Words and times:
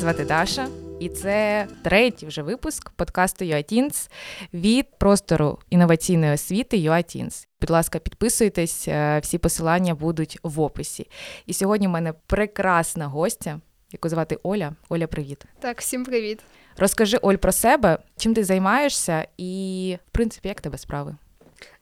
звати 0.00 0.24
Даша, 0.24 0.68
і 1.00 1.08
це 1.08 1.66
третій 1.82 2.26
вже 2.26 2.42
випуск 2.42 2.90
подкасту 2.90 3.44
UATeens 3.44 4.10
від 4.54 4.98
простору 4.98 5.58
інноваційної 5.70 6.32
освіти 6.32 6.76
UATeens. 6.76 7.46
Будь 7.60 7.70
ласка, 7.70 7.98
підписуйтесь, 7.98 8.88
е, 8.88 9.18
всі 9.22 9.38
посилання 9.38 9.94
будуть 9.94 10.38
в 10.42 10.60
описі. 10.60 11.06
І 11.46 11.52
сьогодні 11.52 11.86
в 11.86 11.90
мене 11.90 12.14
прекрасна 12.26 13.06
гостя, 13.06 13.60
яку 13.92 14.08
звати 14.08 14.38
Оля. 14.42 14.72
Оля, 14.88 15.06
привіт. 15.06 15.44
Так, 15.58 15.80
всім 15.80 16.04
привіт. 16.04 16.40
Розкажи 16.76 17.16
Оль 17.16 17.36
про 17.36 17.52
себе, 17.52 17.98
чим 18.16 18.34
ти 18.34 18.44
займаєшся, 18.44 19.26
і 19.38 19.96
в 20.08 20.10
принципі, 20.10 20.48
як 20.48 20.60
тебе 20.60 20.78
справи? 20.78 21.16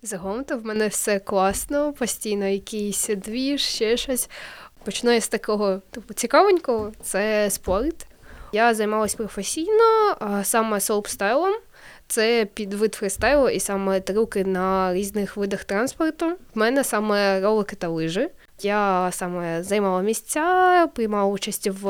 Загалом 0.02 0.44
то 0.44 0.58
в 0.58 0.64
мене 0.64 0.88
все 0.88 1.18
класно, 1.18 1.92
постійно 1.92 2.46
якийсь 2.46 3.08
двіж, 3.08 3.60
ще 3.60 3.96
щось. 3.96 4.30
Почну 4.84 5.10
я 5.10 5.20
з 5.20 5.28
такого 5.28 5.82
типу, 5.90 6.14
цікавенького, 6.14 6.92
це 7.02 7.50
спорт. 7.50 8.07
Я 8.52 8.74
займалась 8.74 9.14
професійно, 9.14 10.16
саме 10.42 10.80
солпстайлом. 10.80 11.54
Це 12.06 12.46
підвид 12.54 12.94
фристайлу 12.94 13.48
і 13.48 13.60
саме 13.60 14.00
трюки 14.00 14.44
на 14.44 14.94
різних 14.94 15.36
видах 15.36 15.64
транспорту. 15.64 16.26
В 16.54 16.58
мене 16.58 16.84
саме 16.84 17.40
ролики 17.40 17.76
та 17.76 17.88
лижі. 17.88 18.28
Я 18.62 19.08
саме 19.12 19.62
займала 19.62 20.02
місця, 20.02 20.88
приймала 20.94 21.32
участь 21.32 21.66
в 21.66 21.84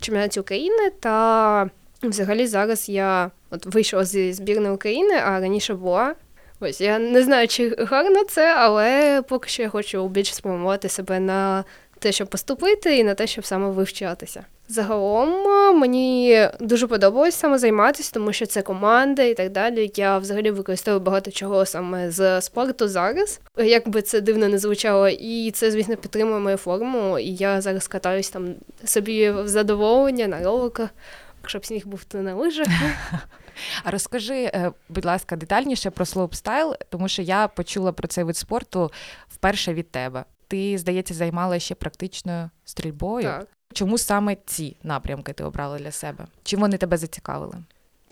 чемпіонаті 0.00 0.40
України 0.40 0.90
та 1.00 1.70
взагалі 2.02 2.46
зараз 2.46 2.88
я 2.88 3.30
от 3.50 3.66
вийшла 3.66 4.04
зі 4.04 4.32
збірної 4.32 4.74
України, 4.74 5.14
а 5.26 5.40
раніше 5.40 5.74
була. 5.74 6.14
Ось 6.60 6.80
я 6.80 6.98
не 6.98 7.22
знаю, 7.22 7.48
чи 7.48 7.76
гарно 7.78 8.24
це, 8.24 8.54
але 8.54 9.22
поки 9.28 9.48
що 9.48 9.62
я 9.62 9.68
хочу 9.68 10.08
більше 10.08 10.34
спрямувати 10.34 10.88
себе 10.88 11.20
на 11.20 11.64
те, 11.98 12.12
щоб 12.12 12.28
поступити, 12.28 12.98
і 12.98 13.04
на 13.04 13.14
те, 13.14 13.26
щоб 13.26 13.44
саме 13.44 13.70
вивчатися. 13.70 14.44
Загалом 14.68 15.46
мені 15.78 16.48
дуже 16.60 16.86
подобалось 16.86 17.34
саме 17.34 17.58
займатися, 17.58 18.10
тому 18.14 18.32
що 18.32 18.46
це 18.46 18.62
команда 18.62 19.22
і 19.22 19.34
так 19.34 19.52
далі. 19.52 19.92
Я 19.96 20.18
взагалі 20.18 20.50
використовую 20.50 21.00
багато 21.00 21.30
чого 21.30 21.66
саме 21.66 22.10
з 22.10 22.40
спорту 22.40 22.88
зараз. 22.88 23.40
Як 23.56 23.88
би 23.88 24.02
це 24.02 24.20
дивно 24.20 24.48
не 24.48 24.58
звучало, 24.58 25.08
і 25.08 25.50
це, 25.50 25.70
звісно, 25.70 25.96
підтримує 25.96 26.40
мою 26.40 26.56
форму. 26.56 27.18
І 27.18 27.34
я 27.34 27.60
зараз 27.60 27.88
катаюсь 27.88 28.30
там 28.30 28.54
собі 28.84 29.30
в 29.30 29.48
задоволення 29.48 30.26
на 30.26 30.42
роликах, 30.42 30.90
щоб 31.46 31.66
сніг 31.66 31.86
був 31.86 32.04
то 32.04 32.18
на 32.18 32.34
лижах. 32.34 32.66
А 33.84 33.90
розкажи, 33.90 34.34
е, 34.34 34.72
будь 34.88 35.04
ласка, 35.04 35.36
детальніше 35.36 35.90
про 35.90 36.06
слоупстайл, 36.06 36.74
тому 36.90 37.08
що 37.08 37.22
я 37.22 37.48
почула 37.48 37.92
про 37.92 38.08
цей 38.08 38.24
вид 38.24 38.36
спорту 38.36 38.90
вперше 39.28 39.74
від 39.74 39.90
тебе. 39.90 40.24
Ти, 40.48 40.78
здається, 40.78 41.14
займалася 41.14 41.64
ще 41.64 41.74
практичною 41.74 42.50
стрільбою. 42.64 43.22
Так. 43.22 43.46
Чому 43.72 43.98
саме 43.98 44.36
ці 44.46 44.76
напрямки 44.82 45.32
ти 45.32 45.44
обрала 45.44 45.78
для 45.78 45.90
себе? 45.90 46.26
Чим 46.42 46.60
вони 46.60 46.78
тебе 46.78 46.96
зацікавили? 46.96 47.54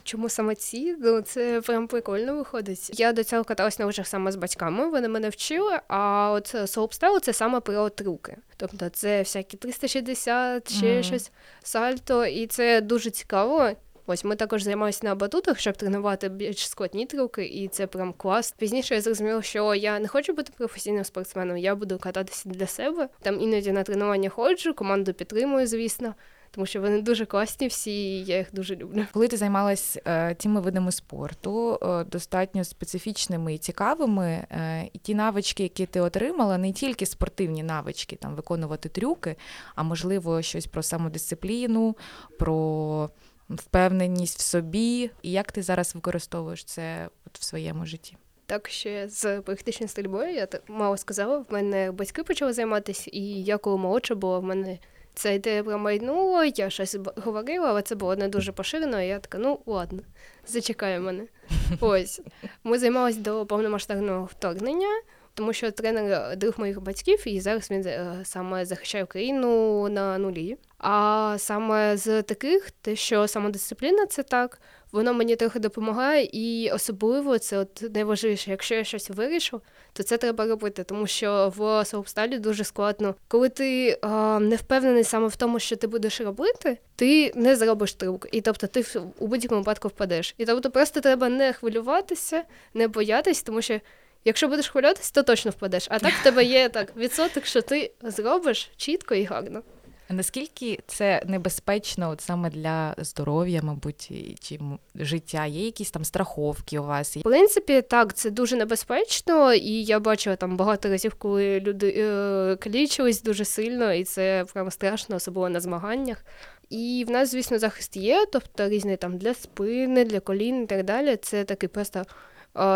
Чому 0.03 0.29
саме 0.29 0.55
ці? 0.55 0.97
Ну, 1.01 1.21
це 1.21 1.61
прям 1.61 1.87
прикольно 1.87 2.37
виходить. 2.37 3.01
Я 3.01 3.13
до 3.13 3.25
цього 3.25 3.45
каталась 3.45 3.79
на 3.79 3.87
лижах 3.87 4.07
саме 4.07 4.33
з 4.33 4.37
батьками, 4.37 4.89
вони 4.89 5.09
мене 5.09 5.29
вчили, 5.29 5.81
а 5.89 6.31
от 6.33 6.71
соупстайл 6.71 7.21
це 7.21 7.33
саме 7.33 7.61
про 7.61 7.89
трюки. 7.89 8.37
Тобто 8.57 8.89
це 8.89 9.19
всякі 9.19 9.57
360, 9.57 10.71
ще 10.71 10.87
mm. 10.87 11.03
щось, 11.03 11.33
сальто, 11.63 12.27
і 12.27 12.47
це 12.47 12.81
дуже 12.81 13.11
цікаво. 13.11 13.71
Ось 14.07 14.25
ми 14.25 14.37
також 14.37 14.63
займалися 14.63 15.01
на 15.03 15.15
батутах, 15.15 15.59
щоб 15.59 15.77
тренувати 15.77 16.29
більш 16.29 16.69
складні 16.69 17.07
трюки, 17.07 17.47
і 17.47 17.69
це 17.69 17.87
прям 17.87 18.13
клас. 18.17 18.55
Пізніше 18.59 18.95
я 18.95 19.01
зрозуміла, 19.01 19.43
що 19.43 19.75
я 19.75 19.99
не 19.99 20.09
хочу 20.09 20.33
бути 20.33 20.53
професійним 20.57 21.05
спортсменом, 21.05 21.57
я 21.57 21.75
буду 21.75 21.99
кататися 21.99 22.49
для 22.49 22.67
себе. 22.67 23.09
Там 23.23 23.41
іноді 23.41 23.73
на 23.73 23.83
тренування 23.83 24.29
ходжу, 24.29 24.75
команду 24.75 25.13
підтримую, 25.13 25.67
звісно. 25.67 26.15
Тому 26.51 26.67
що 26.67 26.81
вони 26.81 27.03
дуже 27.03 27.27
класні, 27.27 27.67
всі 27.67 27.91
і 27.91 28.25
я 28.25 28.39
їх 28.39 28.49
дуже 28.53 28.77
люблю. 28.77 29.05
Коли 29.13 29.29
ти 29.29 29.37
займалась 29.37 29.99
е, 30.05 30.35
тими 30.35 30.61
видами 30.61 30.93
спорту, 30.93 31.79
е, 31.83 32.05
достатньо 32.05 32.65
специфічними 32.65 33.55
і 33.55 33.59
цікавими, 33.59 34.27
е, 34.27 34.89
і 34.93 34.99
ті 34.99 35.15
навички, 35.15 35.63
які 35.63 35.87
ти 35.87 36.01
отримала, 36.01 36.59
не 36.59 36.73
тільки 36.73 37.07
спортивні 37.07 37.63
навички, 37.63 38.17
там 38.17 38.35
виконувати 38.35 38.89
трюки, 38.89 39.37
а 39.75 39.83
можливо 39.83 40.43
щось 40.43 40.67
про 40.67 40.83
самодисципліну, 40.83 41.97
про 42.39 43.11
впевненість 43.57 44.39
в 44.39 44.43
собі, 44.43 45.11
і 45.23 45.31
як 45.31 45.53
ти 45.53 45.63
зараз 45.63 45.95
використовуєш 45.95 46.65
це 46.65 47.09
от 47.27 47.39
в 47.39 47.43
своєму 47.43 47.87
житті? 47.87 48.17
Так, 48.47 48.69
ще 48.69 49.09
з 49.09 49.41
практичною 49.41 49.89
стрільбою 49.89 50.35
я 50.35 50.47
так 50.47 50.63
мало 50.69 50.97
сказала. 50.97 51.39
В 51.39 51.47
мене 51.51 51.93
батьки 51.93 52.23
почали 52.23 52.53
займатися, 52.53 53.11
і 53.13 53.21
я 53.23 53.59
коли 53.59 53.77
молодша 53.77 54.15
була, 54.15 54.39
в 54.39 54.45
мене 54.45 54.79
ця 55.15 55.31
ідея 55.31 55.65
промайнула, 55.65 56.45
я 56.45 56.71
щось 56.71 56.97
говорила, 57.17 57.69
але 57.69 57.83
це 57.83 57.95
було 57.95 58.17
не 58.17 58.29
дуже 58.29 58.53
поширено. 58.53 59.03
і 59.03 59.07
Я 59.07 59.19
така, 59.19 59.39
ну 59.39 59.61
ладно, 59.67 60.03
зачекай 60.47 61.01
мене. 61.01 61.27
Ось 61.81 62.21
ми 62.65 62.79
займалися 62.79 63.21
до 63.21 63.47
повномасштабного 63.47 64.25
вторгнення 64.25 64.89
тому 65.35 65.53
що 65.53 65.71
тренер 65.71 66.05
е, 66.33 66.37
друг 66.37 66.55
моїх 66.57 66.83
батьків, 66.83 67.29
і 67.29 67.41
зараз 67.41 67.71
він 67.71 67.87
е, 67.87 68.21
саме 68.25 68.65
захищає 68.65 69.05
Україну 69.05 69.89
на 69.89 70.19
нулі. 70.19 70.57
А 70.79 71.37
саме 71.39 71.97
з 71.97 72.23
таких, 72.23 72.71
те, 72.71 72.97
що 72.97 73.29
самодисципліна, 73.29 74.07
це 74.07 74.23
так, 74.23 74.61
воно 74.93 75.15
мені 75.15 75.37
трохи 75.37 75.59
допомагає, 75.59 76.29
і 76.33 76.71
особливо 76.71 77.39
це 77.39 77.59
от 77.59 77.95
найважливіше, 77.95 78.51
якщо 78.51 78.75
я 78.75 78.85
щось 78.85 79.11
вирішу, 79.11 79.61
то 79.93 80.03
це 80.03 80.17
треба 80.17 80.47
робити, 80.47 80.85
тому 80.85 81.07
що 81.07 81.53
в 81.57 81.85
соупсталі 81.85 82.39
дуже 82.39 82.65
складно. 82.65 83.15
Коли 83.29 83.49
ти 83.49 83.99
а, 84.03 84.39
не 84.39 84.57
впевнений 84.57 85.05
саме 85.05 85.27
в 85.27 85.37
тому, 85.37 85.59
що 85.59 85.77
ти 85.77 85.87
будеш 85.87 86.21
робити, 86.21 86.79
ти 86.97 87.33
не 87.37 87.57
зробиш 87.57 87.95
трюк. 87.95 88.29
І 88.33 88.41
тобто 88.41 88.67
ти 88.67 88.85
у 89.19 89.27
будь-якому 89.27 89.61
випадку 89.61 89.89
впадеш. 89.89 90.35
І 90.39 90.45
тобто 90.45 90.71
просто 90.71 91.01
треба 91.01 91.29
не 91.29 91.53
хвилюватися, 91.53 92.43
не 92.75 92.89
боятись, 92.89 93.43
тому 93.43 93.63
що. 93.63 93.81
Якщо 94.25 94.49
будеш 94.49 94.69
хвилюватися, 94.69 95.11
то 95.15 95.23
точно 95.23 95.51
впадеш. 95.51 95.87
А 95.91 95.99
так 95.99 96.13
в 96.13 96.23
тебе 96.23 96.45
є 96.45 96.69
так 96.69 96.97
відсоток, 96.97 97.47
що 97.47 97.63
ти 97.63 97.93
зробиш 98.03 98.71
чітко 98.77 99.15
і 99.15 99.25
гарно. 99.25 99.63
Наскільки 100.09 100.79
це 100.87 101.23
небезпечно, 101.27 102.11
от 102.11 102.21
саме 102.21 102.51
для 102.51 102.95
здоров'я, 102.99 103.61
мабуть, 103.63 104.11
чи 104.41 104.61
життя? 104.95 105.47
Є 105.47 105.65
якісь 105.65 105.91
там 105.91 106.05
страховки 106.05 106.79
у 106.79 106.85
вас? 106.85 107.17
В 107.17 107.23
принципі, 107.23 107.83
так, 107.83 108.15
це 108.15 108.31
дуже 108.31 108.57
небезпечно, 108.57 109.55
і 109.55 109.85
я 109.85 110.01
бачила 110.01 110.37
там 110.37 110.57
багато 110.57 110.89
разів, 110.89 111.15
коли 111.15 111.61
люди 111.61 111.95
е, 111.99 112.57
калічились 112.57 113.23
дуже 113.23 113.45
сильно, 113.45 113.93
і 113.93 114.05
це 114.05 114.45
прямо 114.53 114.71
страшно, 114.71 115.17
особливо 115.17 115.49
на 115.49 115.61
змаганнях. 115.61 116.25
І 116.71 117.05
в 117.09 117.11
нас, 117.11 117.31
звісно, 117.31 117.59
захист 117.59 117.97
є, 117.97 118.27
тобто 118.33 118.69
різний 118.69 118.97
там 118.97 119.19
для 119.19 119.35
спини, 119.35 120.05
для 120.05 120.21
колін 120.21 120.63
і 120.63 120.67
так 120.67 120.85
далі. 120.85 121.17
Це 121.17 121.45
такий 121.45 121.69
просто 121.69 122.05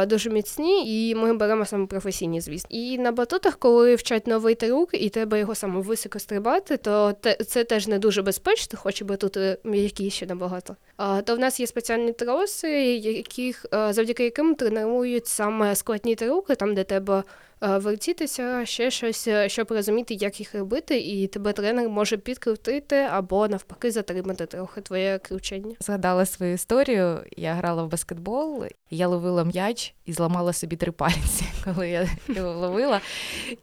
дуже 0.06 0.30
міцні, 0.30 1.08
і 1.10 1.14
ми 1.14 1.34
беремо 1.34 1.64
саме 1.64 1.86
професійні, 1.86 2.40
звісно. 2.40 2.68
І 2.70 2.98
на 2.98 3.12
батутах, 3.12 3.56
коли 3.56 3.94
вчать 3.94 4.26
новий 4.26 4.54
трюк, 4.54 4.90
і 4.92 5.08
треба 5.08 5.38
його 5.38 5.54
саме 5.54 5.80
високо 5.80 6.18
стрибати, 6.18 6.76
то 6.76 7.14
це 7.46 7.64
теж 7.64 7.88
не 7.88 7.98
дуже 7.98 8.22
безпечно, 8.22 8.78
хоч 8.82 9.02
би 9.02 9.16
тут 9.16 9.38
м'які 9.64 10.10
ще 10.10 10.26
набагато. 10.26 10.76
То 11.24 11.36
в 11.36 11.38
нас 11.38 11.60
є 11.60 11.66
спеціальні 11.66 12.12
троси, 12.12 12.70
яких 12.96 13.66
завдяки 13.72 14.24
яким 14.24 14.54
тренують 14.54 15.26
саме 15.26 15.76
складні 15.76 16.14
трюки, 16.14 16.54
там 16.54 16.74
де 16.74 16.84
треба 16.84 17.18
Е, 17.18 17.24
вертітися, 17.60 18.66
ще 18.66 18.90
щось, 18.90 19.28
е, 19.28 19.48
щоб 19.48 19.70
розуміти, 19.70 20.14
як 20.14 20.40
їх 20.40 20.54
робити, 20.54 20.98
і 20.98 21.26
тебе 21.26 21.52
тренер 21.52 21.88
може 21.88 22.16
підкрутити 22.16 22.96
або 22.96 23.48
навпаки 23.48 23.90
затримати 23.90 24.46
трохи 24.46 24.80
твоє 24.80 25.18
кручення. 25.18 25.74
Згадала 25.80 26.26
свою 26.26 26.54
історію. 26.54 27.20
Я 27.36 27.54
грала 27.54 27.82
в 27.82 27.88
баскетбол, 27.88 28.64
я 28.90 29.08
ловила 29.08 29.44
м'яч 29.44 29.94
і 30.06 30.12
зламала 30.12 30.52
собі 30.52 30.76
три 30.76 30.92
пальці, 30.92 31.44
коли 31.64 31.88
я 31.88 32.08
його 32.28 32.52
ловила. 32.52 33.00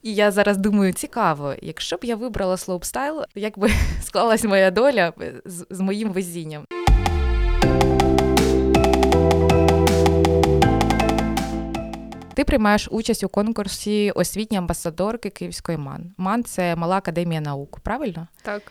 І 0.01 0.15
я 0.15 0.31
зараз 0.31 0.57
думаю, 0.57 0.93
цікаво, 0.93 1.53
якщо 1.61 1.97
б 1.97 2.03
я 2.03 2.15
вибрала 2.15 2.57
слоупстайл, 2.57 3.23
як 3.35 3.59
би 3.59 3.69
склалась 4.01 4.43
моя 4.43 4.71
доля 4.71 5.13
з, 5.45 5.65
з 5.69 5.79
моїм 5.79 6.09
везінням. 6.09 6.65
Ти 12.35 12.43
приймаєш 12.43 12.87
участь 12.91 13.23
у 13.23 13.29
конкурсі 13.29 14.11
освітні 14.11 14.57
амбасадорки 14.57 15.29
Київської 15.29 15.77
МАН. 15.77 16.13
МАН 16.17 16.43
це 16.43 16.75
мала 16.75 16.97
академія 16.97 17.41
наук, 17.41 17.79
правильно? 17.79 18.27
Так. 18.41 18.61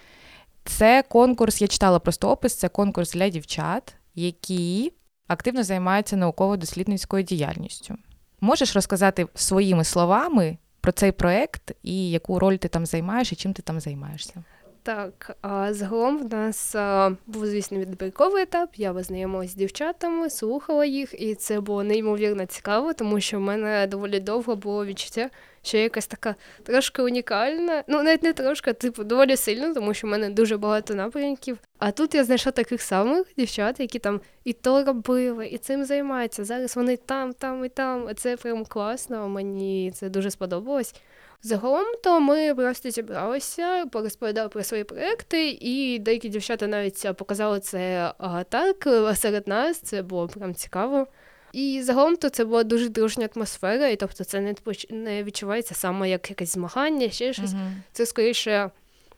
Це 0.65 1.03
конкурс, 1.03 1.63
я 1.63 1.69
читала 1.69 1.99
просто 1.99 2.31
опис, 2.31 2.55
це 2.55 2.69
конкурс 2.69 3.13
для 3.13 3.29
дівчат, 3.29 3.95
які 4.15 4.93
активно 5.27 5.63
займаються 5.63 6.17
науково-дослідницькою 6.17 7.23
діяльністю. 7.23 7.95
Можеш 8.41 8.75
розказати 8.75 9.27
своїми 9.35 9.85
словами 9.85 10.59
про 10.81 10.93
цей 10.93 11.13
проект 11.13 11.73
і 11.83 12.11
яку 12.11 12.39
роль 12.39 12.57
ти 12.57 12.69
там 12.69 12.87
займаєш 12.87 13.33
і 13.33 13.37
чим 13.37 13.53
ти 13.53 13.63
там 13.63 13.81
займаєшся? 13.81 14.45
Так, 14.85 15.37
а 15.43 15.73
загалом 15.73 16.19
в 16.19 16.33
нас 16.35 16.75
а, 16.75 17.13
був, 17.27 17.47
звісно, 17.47 17.79
відбірковий 17.79 18.43
етап. 18.43 18.71
Я 18.77 18.93
познайомилася 18.93 19.53
з 19.53 19.55
дівчатами, 19.55 20.31
слухала 20.31 20.85
їх, 20.85 21.23
і 21.23 21.35
це 21.35 21.61
було 21.61 21.83
неймовірно 21.83 22.47
цікаво, 22.47 22.93
тому 22.93 23.21
що 23.21 23.39
в 23.39 23.41
мене 23.41 23.87
доволі 23.87 24.21
довго 24.21 24.57
було 24.57 24.87
відчуття, 24.87 25.31
що 25.63 25.77
я 25.77 25.83
якась 25.83 26.07
така 26.07 26.35
трошки 26.63 27.03
унікальна. 27.03 27.85
Ну, 27.89 28.03
навіть 28.03 28.23
не 28.23 28.33
трошки, 28.33 28.73
типу, 28.73 29.05
доволі 29.05 29.37
сильно, 29.37 29.75
тому 29.75 29.95
що 29.95 30.07
в 30.07 30.11
мене 30.11 30.31
дуже 30.31 30.57
багато 30.57 30.95
напрямків. 30.95 31.59
А 31.79 31.91
тут 31.91 32.15
я 32.15 32.25
знайшла 32.25 32.53
таких 32.53 32.83
самих 32.83 33.27
дівчат, 33.37 33.81
які 33.81 33.99
там 33.99 34.21
і 34.45 34.53
то 34.53 34.85
робили, 34.85 35.47
і 35.47 35.59
цим 35.59 35.85
займаються. 35.85 36.45
Зараз 36.45 36.77
вони 36.77 36.97
там, 36.97 37.33
там 37.33 37.65
і 37.65 37.69
там. 37.69 38.09
Це 38.17 38.37
прям 38.37 38.65
класно. 38.65 39.29
Мені 39.29 39.93
це 39.95 40.09
дуже 40.09 40.31
сподобалось. 40.31 40.95
Загалом 41.43 41.85
то 42.05 42.21
ми 42.21 42.55
просто 42.55 42.91
зібралися, 42.91 43.87
порозповідали 43.87 44.49
про 44.49 44.63
свої 44.63 44.85
проекти, 44.85 45.59
і 45.61 45.99
деякі 45.99 46.29
дівчата 46.29 46.67
навіть 46.67 47.17
показали 47.17 47.61
це 47.61 48.13
а, 48.19 48.45
так 48.45 48.87
е, 48.87 49.17
серед 49.17 49.49
нас. 49.49 49.79
Це 49.79 50.03
було 50.03 50.29
прям 50.29 50.55
цікаво. 50.55 51.07
І 51.53 51.83
загалом 51.83 52.17
то 52.17 52.29
це 52.29 52.45
була 52.45 52.65
дуже 52.65 52.89
дружня 52.89 53.29
атмосфера, 53.37 53.89
і 53.89 53.97
тобто 53.97 54.25
це 54.25 54.41
не 54.41 54.55
не 54.91 55.23
відчувається 55.23 55.75
саме 55.75 56.11
як 56.11 56.31
якесь 56.31 56.53
змагання, 56.53 57.11
ще 57.11 57.33
щось. 57.33 57.53
Мгм. 57.53 57.83
Це 57.93 58.07
скоріше 58.07 58.71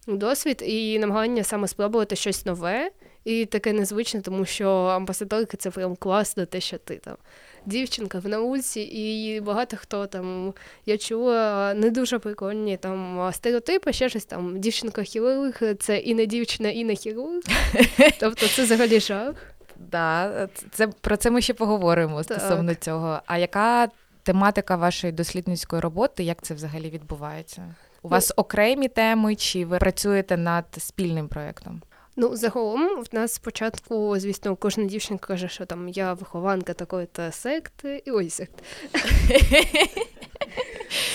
досвід 0.06 0.62
і 0.66 0.98
намагання 0.98 1.44
саме 1.44 1.68
спробувати 1.68 2.16
щось 2.16 2.46
нове 2.46 2.90
і 3.24 3.46
таке 3.46 3.72
незвичне, 3.72 4.20
тому 4.20 4.44
що 4.44 4.70
амбасадорки 4.70 5.56
це 5.56 5.70
прям 5.70 5.96
класно, 5.96 6.46
те, 6.46 6.60
що 6.60 6.78
ти 6.78 6.96
там 6.96 7.16
дівчинка 7.66 8.18
в 8.18 8.28
науці, 8.28 8.80
і 8.80 9.40
багато 9.40 9.76
хто 9.76 10.06
там 10.06 10.54
я 10.86 10.98
чула 10.98 11.74
не 11.74 11.90
дуже 11.90 12.18
прикольні 12.18 12.76
там 12.76 13.30
стереотипи, 13.32 13.92
ще 13.92 14.08
щось 14.08 14.24
там 14.24 14.60
дівчинка 14.60 15.02
хірург, 15.02 15.60
це 15.78 15.98
і 15.98 16.14
не 16.14 16.26
дівчина, 16.26 16.68
і 16.68 16.84
не 16.84 16.94
хірург. 16.94 17.42
Тобто 18.20 18.48
це 18.48 18.62
взагалі 18.62 19.00
жах. 19.00 19.34
Да, 19.90 20.48
це 20.70 20.88
про 20.88 21.16
це 21.16 21.30
ми 21.30 21.40
ще 21.40 21.54
поговоримо 21.54 22.22
Так. 22.22 22.24
стосовно 22.40 22.74
цього. 22.74 23.20
А 23.26 23.38
яка 23.38 23.88
тематика 24.22 24.76
вашої 24.76 25.12
дослідницької 25.12 25.82
роботи? 25.82 26.24
Як 26.24 26.42
це 26.42 26.54
взагалі 26.54 26.90
відбувається? 26.90 27.74
У 28.02 28.08
вас 28.08 28.32
окремі 28.36 28.88
теми, 28.88 29.34
чи 29.34 29.64
ви 29.64 29.78
працюєте 29.78 30.36
над 30.36 30.64
спільним 30.78 31.28
проєктом? 31.28 31.82
Ну, 32.18 32.36
загалом, 32.36 33.02
в 33.02 33.14
нас 33.14 33.32
спочатку, 33.32 34.18
звісно, 34.18 34.56
кожна 34.56 34.84
дівчинка 34.84 35.26
каже, 35.26 35.48
що 35.48 35.66
там 35.66 35.88
я 35.88 36.12
вихованка 36.12 36.74
такої-то 36.74 37.32
секти. 37.32 38.02
І 38.04 38.10
ой, 38.10 38.30
секти. 38.30 38.62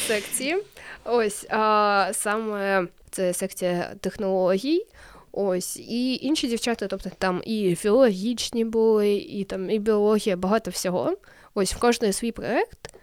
секції. 0.07 0.57
Ось, 1.05 1.45
а 1.49 2.09
саме 2.13 2.87
це 3.09 3.33
секція 3.33 3.95
технологій. 3.99 4.85
Ось, 5.31 5.77
і 5.77 6.15
інші 6.15 6.47
дівчата, 6.47 6.87
тобто 6.87 7.09
там 7.17 7.41
і 7.45 7.75
філологічні 7.75 8.65
були, 8.65 9.13
і 9.13 9.43
там 9.43 9.69
і 9.69 9.79
біологія, 9.79 10.35
багато 10.35 10.71
всього. 10.71 11.17
Ось 11.53 11.73
в 11.73 11.79
кожної 11.79 12.13
свій 12.13 12.31
проект. 12.31 12.95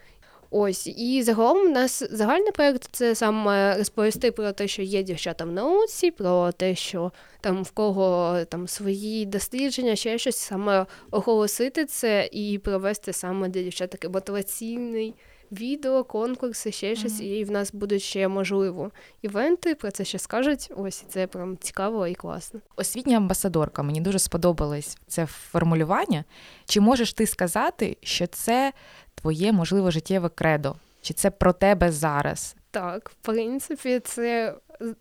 Ось, 0.50 0.86
і 0.86 1.22
загалом 1.22 1.66
у 1.66 1.68
нас 1.68 2.02
загальний 2.10 2.52
проект 2.52 2.88
це 2.92 3.14
саме 3.14 3.78
розповісти 3.78 4.32
про 4.32 4.52
те, 4.52 4.68
що 4.68 4.82
є 4.82 5.02
дівчата 5.02 5.44
в 5.44 5.52
науці, 5.52 6.10
про 6.10 6.52
те, 6.52 6.74
що 6.74 7.12
там 7.40 7.62
в 7.62 7.70
кого 7.70 8.38
там 8.48 8.68
свої 8.68 9.26
дослідження, 9.26 9.96
ще 9.96 10.18
щось 10.18 10.36
саме 10.36 10.86
оголосити 11.10 11.84
це 11.84 12.28
і 12.32 12.58
провести 12.58 13.12
саме 13.12 13.48
для 13.48 13.62
дівчат 13.62 13.90
такий 13.90 14.10
мотиваційний 14.10 15.14
відео, 15.52 16.04
конкурси, 16.04 16.72
ще 16.72 16.96
щось. 16.96 17.20
І 17.20 17.44
в 17.44 17.50
нас 17.50 17.72
будуть 17.72 18.02
ще 18.02 18.28
можливо 18.28 18.90
івенти, 19.22 19.74
про 19.74 19.90
це 19.90 20.04
ще 20.04 20.18
скажуть. 20.18 20.70
Ось 20.76 21.02
і 21.02 21.06
це 21.08 21.26
прям 21.26 21.56
цікаво 21.60 22.06
і 22.06 22.14
класно. 22.14 22.60
Освітня 22.76 23.16
амбасадорка, 23.16 23.82
мені 23.82 24.00
дуже 24.00 24.18
сподобалось 24.18 24.98
це 25.06 25.26
формулювання. 25.26 26.24
Чи 26.66 26.80
можеш 26.80 27.12
ти 27.12 27.26
сказати, 27.26 27.96
що 28.02 28.26
це 28.26 28.72
твоє 29.14 29.52
можливо 29.52 29.90
життєве 29.90 30.28
кредо? 30.28 30.76
Чи 31.02 31.14
це 31.14 31.30
про 31.30 31.52
тебе 31.52 31.92
зараз? 31.92 32.56
Так, 32.70 33.10
в 33.10 33.14
принципі, 33.14 34.00
це 34.04 34.54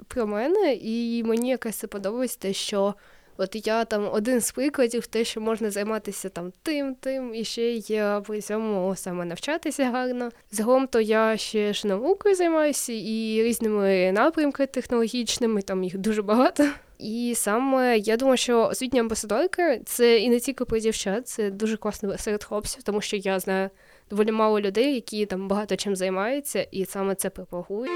про 0.08 0.28
мене, 0.28 0.74
і 0.74 1.24
мені 1.24 1.50
якось 1.50 1.76
це 1.76 1.88
подобається, 1.88 2.38
те, 2.40 2.54
що 2.54 2.94
от 3.38 3.68
я 3.68 3.86
там 3.86 4.10
один 4.14 4.42
з 4.42 4.52
прикладів, 4.52 5.08
те, 5.08 5.24
що 5.24 5.42
можна 5.42 5.72
займатися 5.72 6.30
там 6.30 6.54
тим, 6.64 6.96
тим, 6.96 7.36
і 7.36 7.44
ще 7.44 7.64
й 7.64 8.02
при 8.26 8.42
цьому 8.42 8.96
саме 8.96 9.26
навчатися 9.26 9.92
гарно. 9.92 10.30
Загалом 10.52 10.88
то 10.88 11.02
я 11.02 11.38
ще 11.38 11.74
ж 11.74 11.88
наукою 11.88 12.36
займаюся 12.36 12.94
і 12.94 13.44
різними 13.44 14.12
напрямками 14.12 14.68
технологічними, 14.68 15.62
там 15.62 15.84
їх 15.84 15.98
дуже 15.98 16.22
багато. 16.22 16.70
І 17.00 17.34
саме 17.36 17.98
я 17.98 18.18
думаю, 18.18 18.38
що 18.38 18.68
освітня 18.68 19.02
амбасадорка 19.02 19.80
це 19.86 20.20
і 20.20 20.30
не 20.30 20.40
тільки 20.40 20.66
про 20.66 20.80
дівчат, 20.80 21.28
це 21.28 21.52
дуже 21.52 21.78
класно 21.78 22.18
серед 22.18 22.44
хлопців, 22.44 22.84
тому 22.84 23.02
що 23.02 23.18
я 23.18 23.40
знаю 23.40 23.70
доволі 24.10 24.32
мало 24.32 24.60
людей, 24.60 24.96
які 24.96 25.26
там 25.26 25.48
багато 25.48 25.76
чим 25.76 25.96
займаються, 25.96 26.68
і 26.72 26.86
саме 26.86 27.16
це 27.16 27.30
пропагують. 27.30 27.92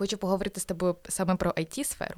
Хочу 0.00 0.18
поговорити 0.18 0.60
з 0.60 0.64
тобою 0.64 0.96
саме 1.08 1.36
про 1.36 1.50
it 1.50 1.84
сферу 1.84 2.14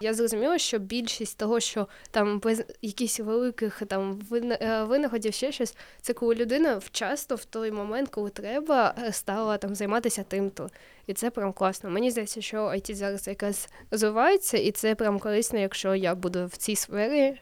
Я 0.00 0.14
зрозуміла, 0.14 0.58
що 0.58 0.78
більшість 0.78 1.38
того, 1.38 1.60
що 1.60 1.88
там 2.10 2.38
без 2.40 2.64
якихось 2.82 3.20
великих 3.20 3.82
там 3.88 4.20
е, 4.32 4.84
винаходів, 4.84 5.34
ще 5.34 5.52
щось, 5.52 5.76
це 6.00 6.12
коли 6.12 6.34
людина 6.34 6.78
вчасно 6.78 7.36
в 7.36 7.44
той 7.44 7.70
момент, 7.70 8.08
коли 8.08 8.30
треба, 8.30 8.94
е, 9.02 9.12
стала 9.12 9.58
там 9.58 9.74
займатися 9.74 10.24
тим-то. 10.28 10.70
І 11.06 11.14
це 11.14 11.30
прям 11.30 11.52
класно. 11.52 11.90
Мені 11.90 12.10
здається, 12.10 12.40
що 12.40 12.58
IT 12.66 12.94
зараз 12.94 13.28
якраз 13.28 13.68
розвивається, 13.90 14.58
і 14.58 14.70
це 14.70 14.94
прям 14.94 15.18
корисно, 15.18 15.58
якщо 15.58 15.94
я 15.94 16.14
буду 16.14 16.46
в 16.46 16.56
цій 16.56 16.76
сфері 16.76 17.40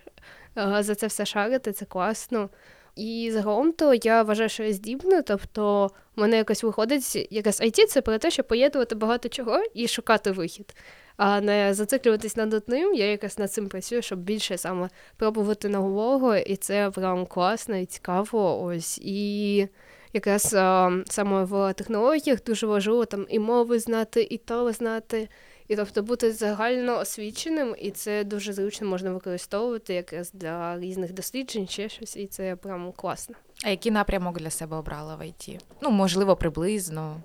е, 0.59 0.83
за 0.83 0.95
це 0.95 1.07
все 1.07 1.27
шарити, 1.27 1.73
це 1.73 1.85
класно. 1.85 2.51
І 2.99 3.31
загалом 3.33 3.73
то 3.73 3.95
я 3.95 4.23
вважаю, 4.23 4.49
що 4.49 4.63
я 4.63 4.73
здібна, 4.73 5.23
тобто 5.23 5.91
в 6.17 6.21
мене 6.21 6.37
якось 6.37 6.65
виходить, 6.65 7.29
якась 7.31 7.61
IT 7.61 7.87
це 7.87 8.01
про 8.01 8.19
те, 8.19 8.31
щоб 8.31 8.49
поєднувати 8.49 8.95
багато 8.95 9.29
чого 9.29 9.63
і 9.75 9.89
шукати 9.89 10.31
вихід, 10.31 10.75
а 11.17 11.41
не 11.41 11.75
зациклюватись 11.75 12.37
над 12.37 12.55
одним. 12.55 12.95
Я 12.95 13.11
якось 13.11 13.39
над 13.39 13.53
цим 13.53 13.69
працюю, 13.69 14.03
щоб 14.03 14.19
більше 14.19 14.59
саме 14.59 14.89
пробувати 15.17 15.69
нового, 15.69 16.37
і 16.37 16.57
це 16.57 16.91
прям 16.91 17.27
класно 17.27 17.77
і 17.77 17.87
цікаво. 17.87 18.63
Ось 18.63 18.99
і 18.99 19.69
якраз 20.13 20.55
а, 20.55 20.91
саме 21.07 21.45
в 21.45 21.73
технологіях 21.75 22.45
дуже 22.45 22.67
важливо 22.67 23.05
там 23.05 23.27
і 23.29 23.39
мови 23.39 23.79
знати, 23.79 24.27
і 24.31 24.39
то 24.39 24.73
знати. 24.73 25.29
І 25.69 25.77
тобто 25.77 26.03
бути 26.03 26.33
загально 26.33 26.99
освіченим, 26.99 27.77
і 27.79 27.91
це 27.91 28.25
дуже 28.25 28.53
зручно 28.53 28.87
можна 28.87 29.11
використовувати 29.13 29.95
якраз 29.95 30.31
для 30.33 30.79
різних 30.81 31.13
досліджень, 31.13 31.69
ще 31.69 31.89
щось, 31.89 32.17
і 32.17 32.27
це 32.27 32.57
прям 32.57 32.93
класно. 32.97 33.35
А 33.65 33.71
який 33.71 33.93
напрямок 33.93 34.39
для 34.39 34.51
себе 34.51 34.77
обрала 34.77 35.17
в 35.17 35.21
IT? 35.21 35.59
Ну, 35.81 35.91
можливо, 35.91 36.37
приблизно. 36.37 37.21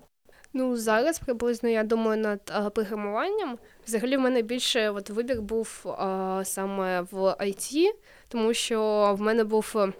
Ну, 0.53 0.77
зараз 0.77 1.19
приблизно 1.19 1.69
я 1.69 1.83
думаю 1.83 2.21
над 2.21 2.39
а, 2.53 2.69
програмуванням. 2.69 3.57
Взагалі, 3.87 4.17
в 4.17 4.19
мене 4.19 4.41
більше 4.41 4.89
от, 4.89 5.09
вибір 5.09 5.41
був 5.41 5.95
а, 5.99 6.41
саме 6.45 7.01
в 7.01 7.15
IT, 7.21 7.85
тому 8.27 8.53
що 8.53 9.15
в 9.17 9.21
мене 9.21 9.43
був. 9.43 9.73
е, 9.75 9.93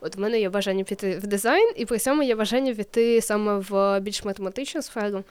От 0.00 0.16
в 0.16 0.20
мене 0.20 0.40
є 0.40 0.50
бажання 0.50 0.84
піти 0.84 1.18
в 1.18 1.26
дизайн, 1.26 1.72
і 1.76 1.86
при 1.86 1.98
цьому 1.98 2.22
є 2.22 2.34
бажання 2.34 2.74
піти 2.74 3.20
саме 3.22 3.58
в 3.68 4.00
більш 4.00 4.24
математичну 4.24 4.82
сферу. 4.82 5.24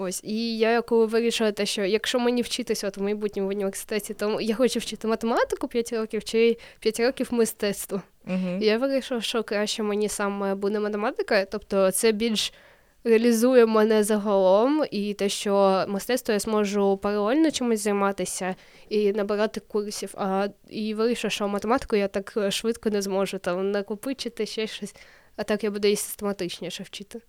Ось, 0.00 0.20
і 0.24 0.58
я 0.58 0.82
коли 0.82 1.06
вирішила 1.06 1.52
те, 1.52 1.66
що 1.66 1.84
якщо 1.84 2.18
мені 2.18 2.42
вчитися 2.42 2.88
от 2.88 2.96
в 2.96 3.02
майбутньому 3.02 3.48
в 3.48 3.50
університеті, 3.50 4.14
то 4.14 4.40
я 4.40 4.54
хочу 4.54 4.78
вчити 4.78 5.08
математику 5.08 5.68
5 5.68 5.92
років 5.92 6.24
чи 6.24 6.58
5 6.80 7.00
років 7.00 7.28
мистецтво. 7.30 8.02
І 8.60 8.66
Я 8.66 8.78
вирішила, 8.78 9.20
що 9.20 9.42
краще 9.42 9.82
мені 9.82 10.08
саме 10.08 10.54
буде 10.54 10.80
математика, 10.80 11.44
тобто 11.44 11.90
це 11.90 12.12
більш 12.12 12.52
реалізує 13.04 13.66
мене 13.66 14.04
загалом, 14.04 14.84
і 14.90 15.14
те, 15.14 15.28
що 15.28 15.84
мистецтво 15.88 16.32
я 16.32 16.38
зможу 16.38 16.96
паралельно 16.96 17.50
чимось 17.50 17.80
займатися 17.80 18.54
і 18.88 19.12
набирати 19.12 19.60
курсів. 19.60 20.14
А 20.16 20.48
і 20.68 20.94
вирішила, 20.94 21.30
що 21.30 21.48
математику 21.48 21.96
я 21.96 22.08
так 22.08 22.38
швидко 22.50 22.90
не 22.90 23.02
зможу 23.02 23.38
там 23.38 23.70
накопичити 23.70 24.46
ще 24.46 24.66
щось, 24.66 24.94
а 25.36 25.42
так 25.42 25.64
я 25.64 25.70
буду 25.70 25.88
її 25.88 25.96
систематичніше 25.96 26.82
вчити. 26.82 27.20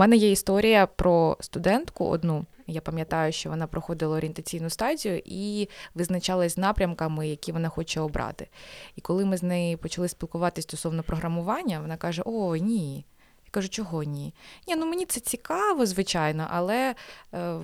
Мене 0.00 0.16
є 0.16 0.30
історія 0.30 0.86
про 0.86 1.36
студентку 1.40 2.04
одну. 2.04 2.46
Я 2.66 2.80
пам'ятаю, 2.80 3.32
що 3.32 3.50
вона 3.50 3.66
проходила 3.66 4.16
орієнтаційну 4.16 4.70
стадію 4.70 5.22
і 5.24 5.68
визначалась 5.94 6.56
напрямками, 6.56 7.28
які 7.28 7.52
вона 7.52 7.68
хоче 7.68 8.00
обрати. 8.00 8.48
І 8.96 9.00
коли 9.00 9.24
ми 9.24 9.36
з 9.36 9.42
нею 9.42 9.78
почали 9.78 10.08
спілкуватися 10.08 10.68
стосовно 10.68 11.02
програмування, 11.02 11.80
вона 11.80 11.96
каже: 11.96 12.22
О, 12.24 12.56
ні. 12.56 12.96
Я 13.44 13.50
кажу, 13.50 13.68
чого 13.68 14.02
ні? 14.02 14.34
Ні, 14.68 14.76
ну 14.76 14.86
мені 14.86 15.06
це 15.06 15.20
цікаво, 15.20 15.86
звичайно, 15.86 16.46
але 16.50 16.94
е, 17.34 17.54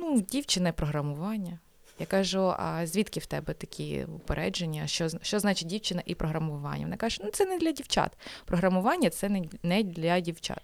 ну, 0.00 0.20
дівчина 0.20 0.72
програмування. 0.72 1.58
Я 1.98 2.06
кажу: 2.06 2.54
а 2.58 2.86
звідки 2.86 3.20
в 3.20 3.26
тебе 3.26 3.54
такі 3.54 4.04
упередження? 4.04 4.86
Що, 4.86 5.08
що 5.22 5.38
значить 5.38 5.68
дівчина 5.68 6.02
і 6.06 6.14
програмування? 6.14 6.84
Вона 6.84 6.96
каже, 6.96 7.20
ну 7.24 7.30
це 7.30 7.44
не 7.44 7.58
для 7.58 7.72
дівчат. 7.72 8.10
Програмування 8.44 9.10
це 9.10 9.28
не, 9.28 9.44
не 9.62 9.82
для 9.82 10.20
дівчат. 10.20 10.60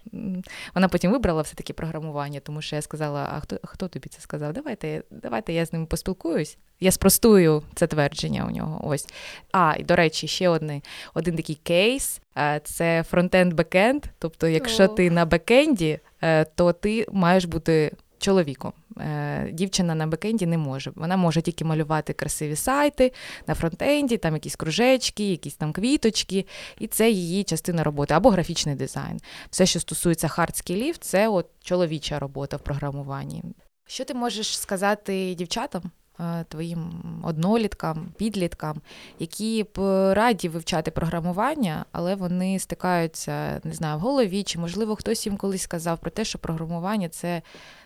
Вона 0.75 0.87
потім 0.87 1.11
вибрала 1.11 1.41
все-таки 1.41 1.73
програмування, 1.73 2.39
тому 2.39 2.61
що 2.61 2.75
я 2.75 2.81
сказала: 2.81 3.29
а 3.33 3.39
хто, 3.39 3.59
хто 3.63 3.87
тобі 3.87 4.09
це 4.09 4.21
сказав? 4.21 4.53
Давайте, 4.53 5.03
давайте 5.11 5.53
я 5.53 5.65
з 5.65 5.73
ним 5.73 5.85
поспілкуюсь. 5.85 6.57
Я 6.79 6.91
спростую 6.91 7.63
це 7.75 7.87
твердження 7.87 8.45
у 8.45 8.51
нього. 8.51 8.87
Ось. 8.87 9.07
А, 9.51 9.75
і 9.79 9.83
до 9.83 9.95
речі, 9.95 10.27
ще 10.27 10.49
одний, 10.49 10.83
один 11.13 11.35
такий 11.35 11.55
кейс 11.55 12.21
е, 12.37 12.61
це 12.63 13.03
фронтенд-бекенд. 13.11 14.03
Тобто, 14.19 14.47
якщо 14.47 14.87
ти 14.87 15.11
на 15.11 15.25
бекенді, 15.25 15.99
е, 16.21 16.45
то 16.45 16.73
ти 16.73 17.05
маєш 17.11 17.45
бути 17.45 17.91
чоловіком. 18.23 18.73
Е, 18.99 19.49
Дівчина 19.51 19.95
на 19.95 20.07
бекенді 20.07 20.45
не 20.45 20.57
може. 20.57 20.91
Вона 20.95 21.17
може 21.17 21.41
тільки 21.41 21.65
малювати 21.65 22.13
красиві 22.13 22.55
сайти 22.55 23.11
на 23.47 23.55
фронтенді, 23.55 24.17
там 24.17 24.33
якісь 24.33 24.55
кружечки, 24.55 25.31
якісь 25.31 25.55
там 25.55 25.73
квіточки, 25.73 26.45
і 26.79 26.87
це 26.87 27.09
її 27.11 27.43
частина 27.43 27.83
роботи, 27.83 28.13
або 28.13 28.29
графічний 28.29 28.75
дизайн. 28.75 29.19
Все, 29.49 29.65
що 29.65 29.79
стосується 29.79 30.27
хардскілів, 30.27 30.97
це 30.97 31.27
от 31.27 31.47
чоловіча 31.63 32.19
робота 32.19 32.57
в 32.57 32.59
програмуванні. 32.59 33.43
Що 33.87 34.05
ти 34.05 34.13
можеш 34.13 34.59
сказати 34.59 35.35
дівчатам? 35.35 35.91
Е, 36.19 36.45
Твоїм 36.49 37.03
одноліткам, 37.23 38.07
підліткам, 38.17 38.81
які 39.19 39.65
б 39.75 39.79
раді 40.13 40.49
вивчати 40.49 40.91
програмування, 40.91 41.85
але 41.91 42.15
вони 42.15 42.59
стикаються, 42.59 43.61
не 43.63 43.73
знаю, 43.73 43.97
в 43.97 44.01
голові, 44.01 44.43
чи 44.43 44.59
можливо 44.59 44.95
хтось 44.95 45.25
їм 45.25 45.37
колись 45.37 45.61
сказав 45.61 45.99
про 45.99 46.11
те, 46.11 46.25
що 46.25 46.39
програмування 46.39 47.09
це 47.09 47.41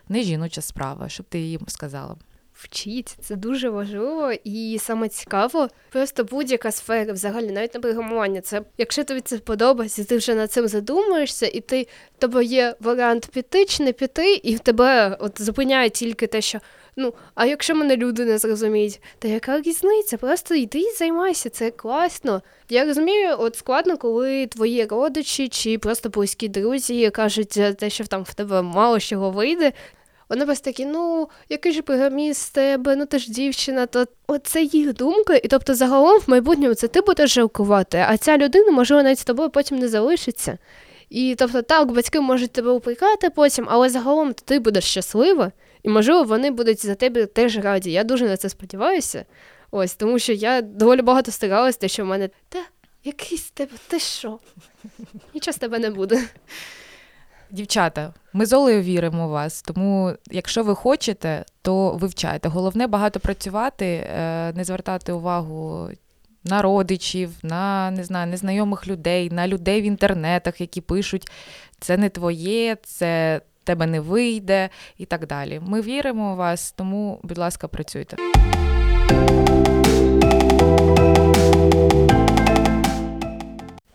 не 0.10 0.22
жіноча 0.22 0.62
справа. 0.62 1.10
Що 1.10 1.24
б 1.24 1.26
ти 1.26 1.40
їм 1.40 1.62
сказала? 1.68 2.16
Вчіть, 2.58 3.18
це 3.22 3.36
дуже 3.36 3.70
важливо 3.70 4.32
і 4.44 4.80
саме 4.80 5.10
цікаво. 5.10 5.70
Просто 5.90 6.24
будь-яка 6.24 6.72
сфера, 6.72 7.14
взагалі, 7.14 7.52
навіть 7.52 7.74
не 7.74 7.80
програмування. 7.80 8.42
Це 8.42 8.62
якщо 8.78 9.04
тобі 9.04 9.22
це 9.22 9.38
подобається, 9.38 10.04
ти 10.04 10.18
вже 10.18 10.36
над 10.36 10.52
цим 10.52 10.68
задумуєшся, 10.68 11.48
і 11.48 11.62
ти 11.62 11.88
тебе 12.18 12.46
є 12.46 12.76
варіант 12.80 13.30
піти 13.34 13.66
чи 13.66 13.84
не 13.84 13.94
піти, 13.94 14.34
і 14.34 14.56
в 14.56 14.60
тебе 14.60 15.18
от 15.20 15.42
зупиняє 15.42 15.90
тільки 15.90 16.28
те, 16.28 16.42
що 16.42 16.60
ну, 16.98 17.14
а 17.36 17.46
якщо 17.46 17.76
мене 17.76 17.98
люди 17.98 18.26
не 18.26 18.38
зрозуміють, 18.38 19.02
то 19.20 19.28
яка 19.28 19.62
різниця? 19.62 20.18
Просто 20.18 20.56
йди 20.56 20.80
і 20.80 20.92
займайся, 20.92 21.50
це 21.50 21.72
класно. 21.72 22.42
Я 22.70 22.86
розумію, 22.86 23.36
от 23.40 23.56
складно, 23.56 23.98
коли 23.98 24.48
твої 24.48 24.86
родичі 24.86 25.48
чи 25.48 25.78
просто 25.78 26.10
близькі 26.10 26.48
друзі 26.48 27.10
кажуть 27.10 27.60
те, 27.78 27.90
що 27.90 28.06
там 28.06 28.24
в 28.24 28.34
тебе 28.34 28.62
мало 28.62 29.00
чого 29.00 29.32
вийде. 29.32 29.72
Вони 30.30 30.46
просто 30.46 30.66
такі, 30.66 30.86
ну, 30.86 31.30
який 31.50 31.72
же 31.72 31.82
програміст 31.82 32.42
з 32.42 32.50
тебе, 32.50 32.96
ну 32.96 33.06
ти 33.06 33.20
ж 33.20 33.32
дівчина, 33.32 33.86
то 33.86 34.06
оце 34.28 34.64
їх 34.64 34.94
думка, 34.94 35.36
і 35.36 35.48
тобто 35.48 35.76
загалом 35.76 36.20
в 36.20 36.30
майбутньому 36.30 36.74
це 36.74 36.88
ти 36.88 37.02
будеш 37.02 37.34
жалкувати, 37.34 38.06
а 38.08 38.18
ця 38.18 38.38
людина, 38.38 38.72
можливо, 38.72 39.04
навіть 39.04 39.20
з 39.20 39.26
тобою 39.26 39.50
потім 39.50 39.80
не 39.80 39.88
залишиться. 39.88 40.58
І 41.10 41.36
тобто, 41.38 41.62
так, 41.62 41.92
батьки 41.92 42.22
можуть 42.22 42.52
тебе 42.52 42.72
упрекати 42.72 43.30
потім, 43.30 43.66
але 43.70 43.90
загалом 43.90 44.34
ти 44.34 44.60
будеш 44.60 44.84
щаслива, 44.84 45.52
і 45.84 45.90
можливо 45.90 46.24
вони 46.24 46.52
будуть 46.52 46.86
за 46.86 46.96
тебе 46.96 47.26
теж 47.26 47.58
раді. 47.58 47.92
Я 47.92 48.04
дуже 48.04 48.26
на 48.26 48.38
це 48.38 48.50
сподіваюся. 48.50 49.26
Ось, 49.72 49.96
тому 49.96 50.20
що 50.20 50.34
я 50.34 50.62
доволі 50.62 51.02
багато 51.02 51.32
старалась, 51.32 51.78
те, 51.78 51.88
що 51.88 52.04
в 52.04 52.08
мене 52.08 52.30
та 52.50 52.60
якийсь 53.04 53.52
тебе, 53.52 53.72
ти 53.88 54.00
що? 54.00 54.40
Нічого 55.34 55.54
з 55.54 55.58
тебе 55.58 55.80
не 55.80 55.90
буде. 55.90 56.24
Дівчата, 57.52 58.14
ми 58.34 58.46
з 58.46 58.54
Олею 58.54 58.82
віримо 58.82 59.28
в 59.28 59.32
вас, 59.32 59.62
тому 59.62 60.14
якщо 60.32 60.64
ви 60.64 60.76
хочете, 60.76 61.46
то 61.62 61.92
вивчайте. 61.92 62.50
Головне 62.50 62.88
багато 62.88 63.20
працювати, 63.20 63.86
е, 63.86 64.54
не 64.54 64.64
звертати 64.64 65.12
увагу 65.12 65.90
на 66.44 66.62
родичів, 66.62 67.32
на 67.44 67.92
не 67.92 68.04
знаю, 68.04 68.28
незнайомих 68.28 68.88
людей, 68.88 69.30
на 69.30 69.48
людей 69.48 69.82
в 69.82 69.84
інтернетах, 69.84 70.62
які 70.62 70.82
пишуть 70.82 71.32
це 71.80 71.98
не 71.98 72.10
твоє, 72.10 72.78
це 72.84 73.42
тебе 73.64 73.86
не 73.86 74.00
вийде 74.00 74.70
і 74.98 75.06
так 75.06 75.28
далі. 75.28 75.62
Ми 75.64 75.82
віримо 75.82 76.34
в 76.34 76.38
вас, 76.38 76.72
тому, 76.72 77.20
будь 77.24 77.38
ласка, 77.38 77.68
працюйте. 77.68 78.18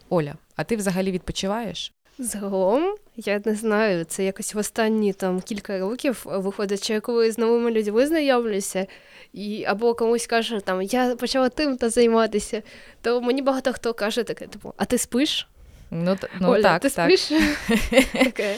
Оля, 0.08 0.34
а 0.56 0.64
ти 0.64 0.76
взагалі 0.76 1.10
відпочиваєш? 1.10 1.92
Загалом, 2.18 2.94
я 3.16 3.40
не 3.44 3.54
знаю, 3.54 4.04
це 4.04 4.24
якось 4.24 4.54
в 4.54 4.58
останні 4.58 5.12
там 5.12 5.40
кілька 5.40 5.78
років 5.78 6.22
виходить, 6.24 6.84
що 6.84 6.92
я 6.92 7.00
коли 7.00 7.32
з 7.32 7.38
новими 7.38 7.70
людьми 7.70 8.06
знайомлюся, 8.06 8.86
і 9.32 9.64
або 9.64 9.94
комусь 9.94 10.26
каже, 10.26 10.60
там 10.60 10.82
я 10.82 11.16
почала 11.16 11.48
тим 11.48 11.76
та 11.76 11.90
займатися, 11.90 12.62
то 13.02 13.20
мені 13.20 13.42
багато 13.42 13.72
хто 13.72 13.94
каже 13.94 14.22
таке, 14.22 14.46
типу, 14.46 14.74
а 14.76 14.84
ти 14.84 14.98
спиш? 14.98 15.48
Ну, 15.90 16.16
т- 16.16 16.28
ну 16.40 16.50
Оля, 16.50 16.62
так, 16.62 16.82
ти 16.82 16.90
так. 16.90 17.18
спиш? 17.18 17.38
Таке. 18.12 18.56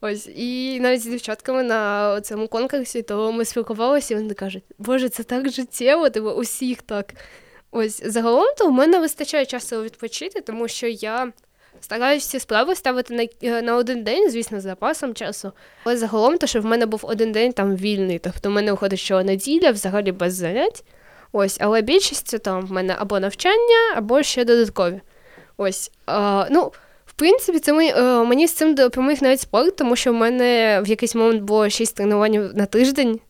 Ось, 0.00 0.28
і 0.36 0.80
навіть 0.80 1.02
з 1.02 1.06
дівчатками 1.06 1.62
на 1.62 2.20
цьому 2.20 2.48
конкурсі, 2.48 3.02
то 3.02 3.32
ми 3.32 3.44
спілкувалися, 3.44 4.14
і 4.14 4.16
вони 4.16 4.34
кажуть, 4.34 4.64
Боже, 4.78 5.08
це 5.08 5.22
так 5.22 5.50
життєво, 5.50 6.10
типу, 6.10 6.30
усіх 6.30 6.82
так. 6.82 7.14
Ось 7.70 8.02
загалом 8.06 8.46
то 8.58 8.68
в 8.68 8.72
мене 8.72 8.98
вистачає 8.98 9.46
часу 9.46 9.82
відпочити, 9.82 10.40
тому 10.40 10.68
що 10.68 10.86
я 10.86 11.32
стараюся 11.82 12.26
всі 12.28 12.40
справи 12.40 12.74
ставити 12.74 13.14
на, 13.14 13.26
е, 13.42 13.62
на 13.62 13.76
один 13.76 14.04
день, 14.04 14.30
звісно, 14.30 14.60
з 14.60 14.62
запасом 14.62 15.14
часу. 15.14 15.52
Але 15.84 15.96
загалом, 15.96 16.38
то 16.38 16.46
що 16.46 16.60
в 16.60 16.64
мене 16.64 16.86
був 16.86 17.00
один 17.02 17.32
день 17.32 17.52
там 17.52 17.76
вільний. 17.76 18.18
Тобто 18.18 18.48
в 18.48 18.52
мене 18.52 18.70
виходить, 18.70 18.98
що 18.98 19.22
неділя 19.22 19.70
взагалі 19.70 20.12
без 20.12 20.34
занять. 20.34 20.84
Ось, 21.32 21.56
але 21.60 21.82
більшість 21.82 22.42
там 22.42 22.66
в 22.66 22.72
мене 22.72 22.96
або 22.98 23.20
навчання, 23.20 23.94
або 23.96 24.22
ще 24.22 24.44
додаткові. 24.44 25.00
Ось. 25.56 25.90
А, 26.06 26.46
ну, 26.50 26.72
в 27.06 27.12
принципі, 27.12 27.58
це 27.58 27.72
мені, 27.72 27.94
мені 28.28 28.46
з 28.46 28.52
цим 28.52 28.74
допоміг 28.74 29.18
навіть 29.22 29.40
спорт, 29.40 29.76
тому 29.76 29.96
що 29.96 30.12
в 30.12 30.14
мене 30.14 30.80
в 30.84 30.88
якийсь 30.88 31.14
момент 31.14 31.42
було 31.42 31.68
6 31.68 31.96
тренувань 31.96 32.50
на 32.54 32.66
тиждень. 32.66 33.20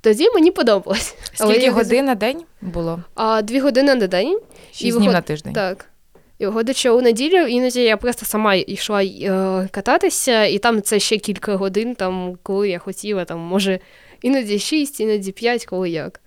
Тоді 0.00 0.30
мені 0.30 0.50
подобалось. 0.50 1.14
Але 1.40 1.50
Скільки 1.52 1.66
я 1.66 1.72
годин 1.72 2.04
на 2.04 2.14
день 2.14 2.44
було? 2.60 3.02
А 3.14 3.42
дві 3.42 3.60
години 3.60 3.94
на 3.94 4.06
день. 4.06 4.40
Шість 4.72 4.84
виход- 4.84 4.98
днів 4.98 5.12
на 5.12 5.20
тиждень. 5.20 5.52
Так. 5.52 5.84
І 6.38 6.72
що 6.72 6.96
у 6.96 7.00
неділю 7.00 7.46
іноді 7.46 7.82
я 7.82 7.96
просто 7.96 8.26
сама 8.26 8.54
йшла 8.54 9.04
е, 9.04 9.68
кататися, 9.70 10.44
і 10.44 10.58
там 10.58 10.82
це 10.82 10.98
ще 10.98 11.18
кілька 11.18 11.56
годин, 11.56 11.94
там, 11.94 12.38
коли 12.42 12.68
я 12.68 12.78
хотіла, 12.78 13.24
там, 13.24 13.38
може, 13.38 13.78
іноді 14.22 14.58
шість, 14.58 15.00
іноді 15.00 15.32
п'ять, 15.32 15.66
коли 15.66 15.90
як. 15.90 16.20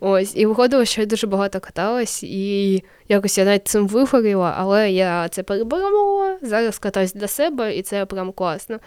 Ось, 0.00 0.36
і 0.36 0.46
виходило, 0.46 0.84
що 0.84 1.00
я 1.00 1.06
дуже 1.06 1.26
багато 1.26 1.60
каталась, 1.60 2.22
і 2.22 2.82
якось 3.08 3.38
я 3.38 3.44
навіть 3.44 3.68
цим 3.68 3.88
вигоріла, 3.88 4.54
але 4.58 4.90
я 4.90 5.28
це 5.28 5.42
переборола, 5.42 6.38
зараз 6.42 6.78
катаюсь 6.78 7.12
для 7.12 7.28
себе, 7.28 7.76
і 7.76 7.82
це 7.82 8.06
прям 8.06 8.32
класно. 8.32 8.78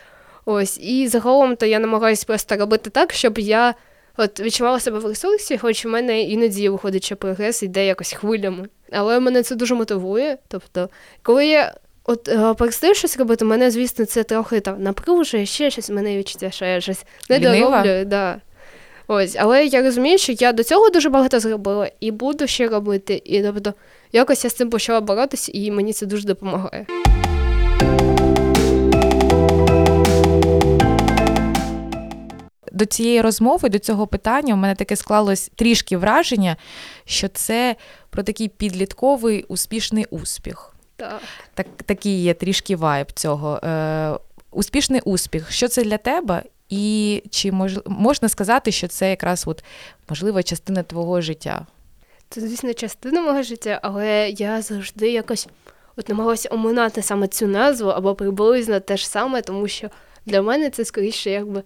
Ось, 0.46 0.80
і 0.80 1.08
загалом 1.08 1.56
то 1.56 1.66
я 1.66 1.80
намагаюся 1.80 2.26
просто 2.28 2.56
робити 2.56 2.90
так, 2.90 3.14
щоб 3.14 3.40
я 3.40 3.74
от 4.18 4.40
відчувала 4.40 4.80
себе 4.80 5.00
в 5.00 5.06
ресурсі, 5.06 5.58
хоч 5.58 5.86
в 5.86 5.88
мене 5.88 6.22
іноді 6.22 6.70
виходить, 6.70 7.04
що 7.04 7.16
прогрес 7.16 7.64
йде 7.64 7.86
якось 7.86 8.14
хвилями. 8.14 8.68
Але 8.92 9.20
мене 9.20 9.44
це 9.44 9.56
дуже 9.56 9.76
мотивує. 9.76 10.38
Тобто, 10.48 10.90
коли 11.24 11.48
я 11.48 11.74
от 12.04 12.28
е, 12.28 12.54
перестаю 12.54 12.94
щось 12.94 13.18
робити, 13.18 13.46
мене, 13.46 13.72
звісно, 13.72 14.06
це 14.06 14.24
трохи 14.24 14.60
там 14.60 14.84
напружує, 14.84 15.46
ще 15.46 15.70
щось, 15.70 15.90
мене 15.90 16.18
відчуття, 16.18 16.52
що 16.52 16.66
я 16.66 16.82
щось 16.82 17.06
не 17.30 17.40
дороблю. 17.40 18.06
Да. 18.06 18.42
Ось, 19.08 19.36
але 19.40 19.66
я 19.66 19.82
розумію, 19.82 20.18
що 20.18 20.32
я 20.32 20.54
до 20.54 20.64
цього 20.64 20.90
дуже 20.90 21.10
багато 21.10 21.40
зробила 21.40 21.92
і 22.00 22.12
буду 22.12 22.48
ще 22.48 22.68
робити. 22.68 23.22
І 23.26 23.42
тобто 23.42 23.74
якось 24.12 24.44
я 24.44 24.50
з 24.50 24.54
цим 24.54 24.70
почала 24.70 25.02
боротися, 25.02 25.52
і 25.56 25.72
мені 25.72 25.94
це 25.94 26.06
дуже 26.06 26.28
допомагає. 26.28 26.86
До 32.78 32.86
цієї 32.86 33.22
розмови, 33.22 33.70
до 33.70 33.80
цього 33.80 34.08
питання, 34.08 34.54
у 34.54 34.58
мене 34.58 34.76
таке 34.76 34.96
склалось 34.96 35.52
трішки 35.56 35.98
враження, 35.98 36.58
що 37.06 37.28
це 37.28 37.76
про 38.10 38.24
такий 38.24 38.48
підлітковий 38.48 39.44
успішний 39.44 40.06
успіх. 40.10 40.74
Так. 40.96 41.22
Так, 41.54 41.68
такий 41.86 42.24
є 42.24 42.34
трішки 42.34 42.76
вайб 42.76 43.12
цього. 43.12 43.60
Е, 43.64 44.14
успішний 44.52 45.02
успіх. 45.02 45.52
Що 45.52 45.68
це 45.68 45.84
для 45.84 45.98
тебе? 45.98 46.44
І 46.70 47.24
чи 47.30 47.52
мож, 47.52 47.80
можна 47.86 48.30
сказати, 48.30 48.72
що 48.72 48.88
це 48.88 49.10
якраз 49.10 49.44
от, 49.48 49.64
можливо 50.10 50.44
частина 50.44 50.84
твого 50.84 51.22
життя? 51.22 51.66
Це, 52.30 52.42
звісно, 52.42 52.74
частина 52.74 53.22
мого 53.22 53.44
життя, 53.44 53.80
але 53.84 54.30
я 54.30 54.62
завжди 54.62 55.12
якось 55.12 55.48
от 55.96 56.10
намагалася 56.10 56.50
оминати 56.52 57.02
саме 57.02 57.28
цю 57.28 57.48
назву 57.48 57.90
або 57.90 58.16
приблизно 58.16 58.80
те 58.80 58.98
ж 58.98 59.10
саме, 59.10 59.42
тому 59.42 59.68
що 59.68 59.90
для 60.26 60.42
мене 60.42 60.70
це 60.70 60.86
скоріше 60.86 61.30
якби 61.30 61.64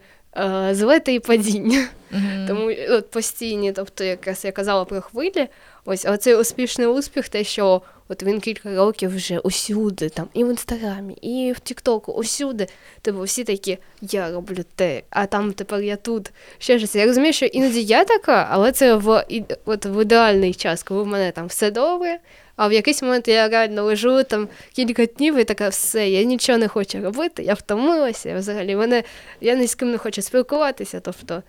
злети 0.71 1.13
і 1.13 1.19
падіння. 1.19 1.87
Мгм. 2.11 2.47
Тому 2.47 2.71
от 2.89 3.11
постійні, 3.11 3.71
тобто, 3.71 4.03
якраз 4.03 4.45
я 4.45 4.51
казала 4.51 4.85
про 4.85 5.01
хвилі, 5.01 5.47
ось, 5.85 6.05
оцей 6.05 6.17
цей 6.17 6.35
успішний 6.35 6.87
успіх, 6.87 7.29
те, 7.29 7.43
що 7.43 7.81
От 8.11 8.23
він 8.23 8.39
кілька 8.39 8.75
років 8.75 9.15
вже 9.15 9.39
усюди, 9.39 10.09
там, 10.09 10.27
і 10.33 10.43
в 10.43 10.49
інстаграмі, 10.49 11.13
і 11.13 11.51
в 11.51 11.59
Тіктоку, 11.59 12.11
усюди. 12.11 12.67
Типу, 13.01 13.21
всі 13.21 13.43
такі, 13.43 13.77
я 14.01 14.31
роблю 14.31 14.63
те, 14.75 15.03
а 15.09 15.25
там 15.25 15.53
тепер 15.53 15.81
я 15.81 15.95
тут. 15.95 16.31
Ще 16.59 16.77
щось. 16.77 16.95
Я 16.95 17.05
розумію, 17.05 17.33
що 17.33 17.45
іноді 17.45 17.83
я 17.83 18.03
така, 18.03 18.47
але 18.51 18.71
це 18.71 18.95
в, 18.95 19.25
от 19.65 19.85
в 19.85 20.01
ідеальний 20.01 20.53
час, 20.53 20.83
коли 20.83 21.03
в 21.03 21.07
мене 21.07 21.31
там 21.31 21.47
все 21.47 21.71
добре. 21.71 22.19
А 22.55 22.67
в 22.67 22.73
якийсь 22.73 23.01
момент 23.01 23.27
я 23.27 23.47
реально 23.47 23.83
лежу 23.83 24.23
там 24.23 24.47
кілька 24.73 25.05
днів 25.05 25.37
і 25.37 25.43
така 25.43 25.69
все, 25.69 26.09
я 26.09 26.23
нічого 26.23 26.57
не 26.57 26.67
хочу 26.67 27.01
робити, 27.01 27.43
я 27.43 27.53
втомилася, 27.53 28.29
я 28.29 28.37
взагалі 28.37 28.75
мене 28.75 29.03
я 29.41 29.55
ні 29.55 29.67
з 29.67 29.75
ким 29.75 29.91
не 29.91 29.97
хочу 29.97 30.21
спілкуватися. 30.21 30.99
Тобто 30.99 31.43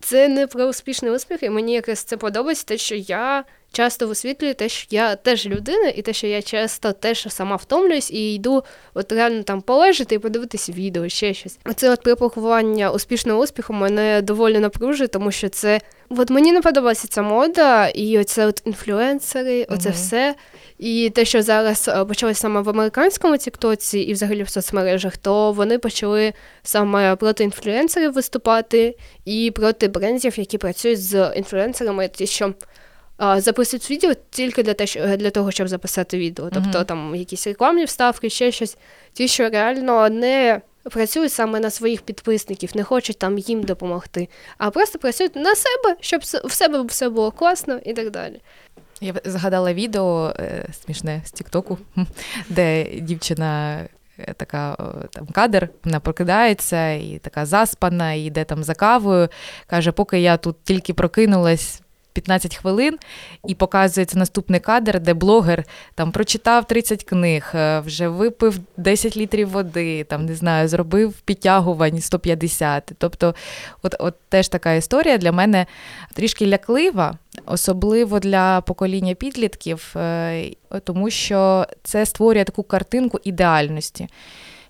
це 0.00 0.28
не 0.28 0.46
про 0.46 0.64
успішний 0.64 1.12
успіх, 1.12 1.42
і 1.42 1.50
мені 1.50 1.72
якраз 1.72 1.98
це 1.98 2.16
подобається, 2.16 2.64
те, 2.66 2.78
що 2.78 2.94
я 2.94 3.44
часто 3.74 4.06
висвітлюю 4.06 4.54
те, 4.54 4.68
що 4.68 4.86
я 4.90 5.16
теж 5.16 5.46
людина, 5.46 5.88
і 5.88 6.02
те, 6.02 6.12
що 6.12 6.26
я 6.26 6.42
часто 6.42 6.92
теж 6.92 7.26
сама 7.30 7.56
втомлююсь 7.56 8.10
і 8.10 8.34
йду 8.34 8.64
от 8.94 9.12
реально 9.12 9.42
там 9.42 9.60
полежати 9.60 10.14
і 10.14 10.18
подивитися 10.18 10.72
відео, 10.72 11.08
ще 11.08 11.34
щось. 11.34 11.58
Оце 11.64 11.90
от 11.90 12.02
пропагування 12.02 12.90
успішного 12.90 13.40
успіху 13.42 13.72
мене 13.72 14.22
доволі 14.22 14.58
напружує, 14.58 15.08
тому 15.08 15.30
що 15.30 15.48
це. 15.48 15.80
От 16.08 16.30
мені 16.30 16.52
не 16.52 16.60
подобається 16.60 17.08
ця 17.08 17.22
мода, 17.22 17.88
і 17.88 18.18
оце 18.18 18.46
от 18.46 18.62
інфлюенсери, 18.64 19.66
оце 19.70 19.88
Мгм. 19.88 19.98
все. 19.98 20.34
І 20.78 21.10
те, 21.14 21.24
що 21.24 21.42
зараз 21.42 21.88
е, 21.88 22.04
почалось 22.04 22.38
саме 22.38 22.60
в 22.60 22.68
американському 22.68 23.36
Тіктоці 23.36 23.98
і 23.98 24.12
взагалі 24.12 24.42
в 24.42 24.48
соцмережах, 24.48 25.16
то 25.16 25.52
вони 25.52 25.78
почали 25.78 26.32
саме 26.62 27.16
проти 27.16 27.44
інфлюенсерів 27.44 28.12
виступати 28.12 28.96
і 29.24 29.52
проти 29.54 29.88
брендів, 29.88 30.38
які 30.38 30.58
працюють 30.58 31.02
з 31.02 31.32
інфлюенсерами, 31.36 32.08
ті, 32.08 32.26
що 32.26 32.54
записують 33.18 33.90
відео 33.90 34.12
тільки 34.30 34.62
для, 34.62 34.74
те, 34.74 34.86
що, 34.86 35.16
для 35.16 35.30
того, 35.30 35.50
щоб 35.50 35.68
записати 35.68 36.18
відео. 36.18 36.50
Тобто 36.52 36.70
Мгм. 36.78 36.84
там 36.84 37.14
якісь 37.14 37.46
рекламні 37.46 37.84
вставки, 37.84 38.30
ще 38.30 38.52
щось. 38.52 38.76
Ті, 39.12 39.28
що 39.28 39.48
реально 39.48 40.08
не 40.08 40.60
працюють 40.90 41.32
саме 41.32 41.60
на 41.60 41.70
своїх 41.70 42.02
підписників, 42.02 42.70
не 42.74 42.82
хочуть 42.84 43.18
там 43.18 43.38
їм 43.38 43.62
допомогти, 43.62 44.28
а 44.58 44.70
просто 44.70 44.98
працюють 44.98 45.36
на 45.36 45.54
себе, 45.54 45.96
щоб 46.00 46.20
в 46.44 46.52
себе 46.52 46.82
все 46.82 47.08
було 47.08 47.30
класно 47.30 47.80
і 47.84 47.92
так 47.92 48.10
далі. 48.10 48.40
Я 49.00 49.14
згадала 49.24 49.72
відео 49.74 50.34
е, 50.38 50.66
смішне 50.84 51.22
з 51.24 51.32
Тіктоку, 51.32 51.78
де 52.48 52.84
дівчина. 53.00 53.80
е, 54.18 54.34
Така 54.36 54.76
там 55.12 55.26
кадр, 55.26 55.68
вона 55.84 56.00
прокидається 56.00 56.90
і 56.92 57.20
така 57.22 57.46
заспана, 57.46 58.12
і 58.12 58.24
йде 58.24 58.44
там 58.44 58.64
за 58.64 58.74
кавою. 58.74 59.28
Каже, 59.66 59.92
поки 59.92 60.20
я 60.20 60.36
тут 60.36 60.56
тільки 60.64 60.94
прокинулась 60.94 61.80
15 62.14 62.56
хвилин, 62.56 62.98
і 63.46 63.54
показується 63.54 64.18
наступний 64.18 64.60
кадр, 64.60 65.00
де 65.00 65.14
блогер 65.14 65.64
там 65.94 66.12
прочитав 66.12 66.66
30 66.66 67.04
книг, 67.04 67.52
е, 67.54 67.80
вже 67.80 68.08
випив 68.08 68.58
10 68.76 69.16
літрів 69.16 69.48
води, 69.48 70.04
там 70.04 70.26
не 70.26 70.34
знаю, 70.34 70.68
зробив 70.68 71.12
підтягувань 71.12 72.00
150. 72.00 72.92
Тобто, 72.98 73.34
от, 73.82 73.94
от 73.98 74.14
теж 74.28 74.48
така 74.48 74.72
історія 74.72 75.18
для 75.18 75.32
мене 75.32 75.66
трішки 76.14 76.46
ляклива, 76.46 77.18
особливо 77.46 78.18
для 78.18 78.60
покоління 78.60 79.14
підлітків, 79.14 79.94
е, 79.96 80.50
тому 80.84 81.10
що 81.10 81.66
це 81.82 82.06
створює 82.06 82.44
таку 82.44 82.62
картинку 82.62 83.20
ідеальності. 83.24 84.08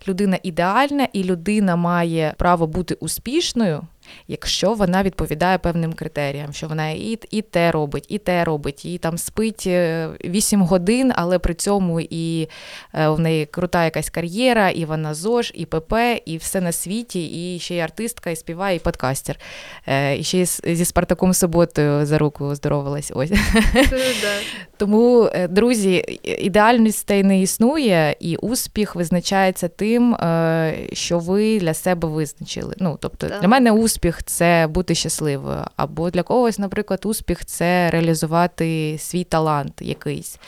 Людина 0.07 0.39
ідеальна, 0.43 1.07
і 1.13 1.23
людина 1.23 1.75
має 1.75 2.33
право 2.37 2.67
бути 2.67 2.93
успішною, 2.93 3.81
якщо 4.27 4.73
вона 4.73 5.03
відповідає 5.03 5.57
певним 5.57 5.93
критеріям, 5.93 6.53
що 6.53 6.67
вона 6.67 6.89
і, 6.89 7.19
і 7.31 7.41
те 7.41 7.71
робить, 7.71 8.05
і 8.09 8.17
те 8.17 8.43
робить, 8.43 8.85
і 8.85 8.97
там 8.97 9.17
спить 9.17 9.63
е, 9.67 10.09
8 10.25 10.61
годин, 10.61 11.11
але 11.15 11.39
при 11.39 11.53
цьому 11.53 12.01
і 12.01 12.49
е, 12.93 13.09
в 13.09 13.19
неї 13.19 13.45
крута 13.45 13.85
якась 13.85 14.09
кар'єра, 14.09 14.69
і 14.69 14.85
вона 14.85 15.13
ЗОЖ, 15.13 15.51
і 15.55 15.65
ПП, 15.65 15.93
і 16.25 16.37
все 16.37 16.61
на 16.61 16.71
світі, 16.71 17.55
і 17.55 17.59
ще 17.59 17.75
й 17.75 17.79
артистка, 17.79 18.29
і 18.29 18.35
співає, 18.35 18.75
і 18.75 18.79
подкастер. 18.79 19.39
Е, 19.87 20.17
І 20.17 20.23
ще 20.23 20.45
зі 20.45 20.85
Спартаком 20.85 21.33
Суботою 21.33 22.05
за 22.05 22.17
руку 22.17 22.55
здоровалась. 22.55 23.11
Ось. 23.15 23.31
Тому, 24.77 25.29
е, 25.33 25.47
друзі, 25.47 26.19
ідеальностей 26.23 27.23
не 27.23 27.41
існує, 27.41 28.15
і 28.19 28.35
успіх 28.35 28.95
визначається 28.95 29.67
тим, 29.67 30.15
е, 30.15 30.87
що 30.93 31.19
ви 31.19 31.59
для 31.59 31.73
себе 31.73 32.07
визначили. 32.07 32.75
Ну, 32.77 32.97
тобто, 33.01 33.27
для 33.41 33.47
мене 33.47 33.71
успіх 33.71 33.94
це 34.25 34.67
бути 34.69 34.95
щасливою, 34.95 35.63
або 35.75 36.09
для 36.09 36.23
когось, 36.23 36.59
наприклад, 36.59 37.01
успіх 37.05 37.45
це 37.45 37.89
реалізувати 37.89 38.97
свій 38.99 39.23
талант 39.23 39.81
якийсь. 39.81 40.39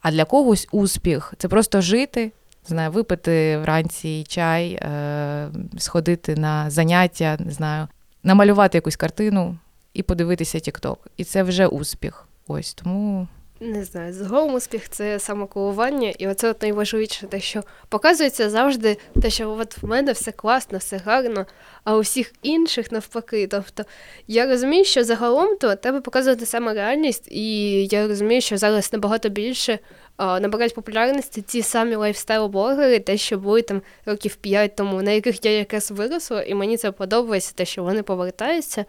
А 0.00 0.10
для 0.10 0.24
когось 0.24 0.68
успіх 0.72 1.34
це 1.38 1.48
просто 1.48 1.80
жити. 1.80 2.32
Знаю, 2.68 2.90
випити 2.90 3.58
вранці 3.58 4.24
чай, 4.28 4.72
е, 4.72 5.48
сходити 5.78 6.36
на 6.36 6.70
заняття, 6.70 7.36
не 7.40 7.52
знаю, 7.52 7.88
намалювати 8.22 8.78
якусь 8.78 8.96
картину 8.96 9.58
і 9.94 10.02
подивитися 10.02 10.58
TikTok. 10.58 10.96
І 11.16 11.24
це 11.24 11.42
вже 11.42 11.66
успіх. 11.66 12.28
Ось 12.48 12.74
тому 12.74 13.28
Не 13.60 13.84
знаю, 13.84 14.12
загалом 14.12 14.54
успіх 14.54 14.88
це 14.88 15.18
самоколування, 15.18 16.12
і 16.18 16.28
оце 16.28 16.50
от 16.50 16.62
найважливіше, 16.62 17.26
те, 17.26 17.40
що 17.40 17.62
показується 17.88 18.50
завжди 18.50 18.96
те, 19.22 19.30
що 19.30 19.50
от 19.50 19.78
в 19.78 19.86
мене 19.86 20.12
все 20.12 20.32
класно, 20.32 20.78
все 20.78 20.96
гарно, 20.96 21.46
а 21.84 21.96
у 21.96 22.00
всіх 22.00 22.32
інших 22.42 22.92
навпаки. 22.92 23.46
Тобто 23.46 23.84
я 24.26 24.46
розумію, 24.46 24.84
що 24.84 25.04
загалом 25.04 25.56
то 25.56 25.76
тебе 25.76 26.00
показувати 26.00 26.46
саме 26.46 26.74
реальність, 26.74 27.28
і 27.30 27.86
я 27.86 28.08
розумію, 28.08 28.40
що 28.40 28.56
зараз 28.56 28.92
набагато 28.92 29.28
більше 29.28 29.78
а, 30.16 30.40
набирають 30.40 30.74
популярності 30.74 31.42
ті 31.42 31.62
самі 31.62 31.96
лайфстайл-блогери, 31.96 33.00
те, 33.00 33.16
що 33.16 33.38
були 33.38 33.62
там 33.62 33.82
років 34.06 34.36
5 34.36 34.76
тому, 34.76 35.02
на 35.02 35.10
яких 35.10 35.44
я 35.44 35.50
якраз 35.50 35.90
виросла, 35.90 36.42
і 36.42 36.54
мені 36.54 36.76
це 36.76 36.90
подобається, 36.90 37.52
те, 37.54 37.64
що 37.64 37.82
вони 37.82 38.02
повертаються. 38.02 38.84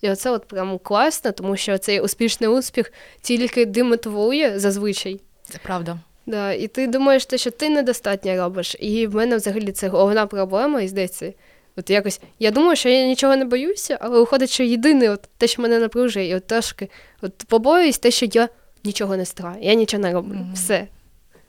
І 0.00 0.10
оце 0.10 0.30
от 0.30 0.48
прям 0.48 0.78
класно, 0.78 1.32
тому 1.32 1.56
що 1.56 1.78
цей 1.78 2.00
успішний 2.00 2.50
успіх 2.50 2.92
тільки 3.20 3.66
демотивує 3.66 4.58
зазвичай. 4.58 5.20
це 5.42 5.58
правда. 5.62 5.98
Да, 6.26 6.52
і 6.52 6.68
ти 6.68 6.86
думаєш, 6.86 7.26
те, 7.26 7.38
що 7.38 7.50
ти 7.50 7.68
недостатньо 7.68 8.36
робиш. 8.36 8.76
І 8.80 9.06
в 9.06 9.14
мене 9.14 9.36
взагалі 9.36 9.72
це 9.72 9.88
головна 9.88 10.26
проблема, 10.26 10.80
і 10.80 10.88
здається. 10.88 11.32
От 11.76 11.90
якось 11.90 12.20
я 12.38 12.50
думаю, 12.50 12.76
що 12.76 12.88
я 12.88 13.06
нічого 13.06 13.36
не 13.36 13.44
боюся, 13.44 13.98
але 14.00 14.18
виходить, 14.18 14.50
що 14.50 14.62
єдине, 14.62 15.10
от 15.10 15.28
те, 15.38 15.46
що 15.46 15.62
мене 15.62 15.78
напружує, 15.78 16.28
і 16.28 16.34
от 16.34 16.46
трошки 16.46 16.88
от 17.22 17.44
побоююсь, 17.48 17.98
те, 17.98 18.10
що 18.10 18.26
я 18.32 18.48
нічого 18.84 19.16
не 19.16 19.24
стараю, 19.24 19.62
я 19.62 19.74
нічого 19.74 20.02
не 20.02 20.12
роблю. 20.12 20.34
Мгм. 20.34 20.54
Все. 20.54 20.86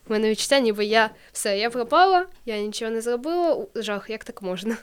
У 0.09 0.13
мене 0.13 0.29
відчуття, 0.29 0.59
ніби 0.59 0.85
я 0.85 1.09
все, 1.31 1.57
я 1.57 1.69
пропала, 1.69 2.25
я 2.45 2.61
нічого 2.61 2.91
не 2.91 3.01
зробила. 3.01 3.65
Жах, 3.75 4.09
як 4.09 4.23
так 4.23 4.41
можна? 4.41 4.77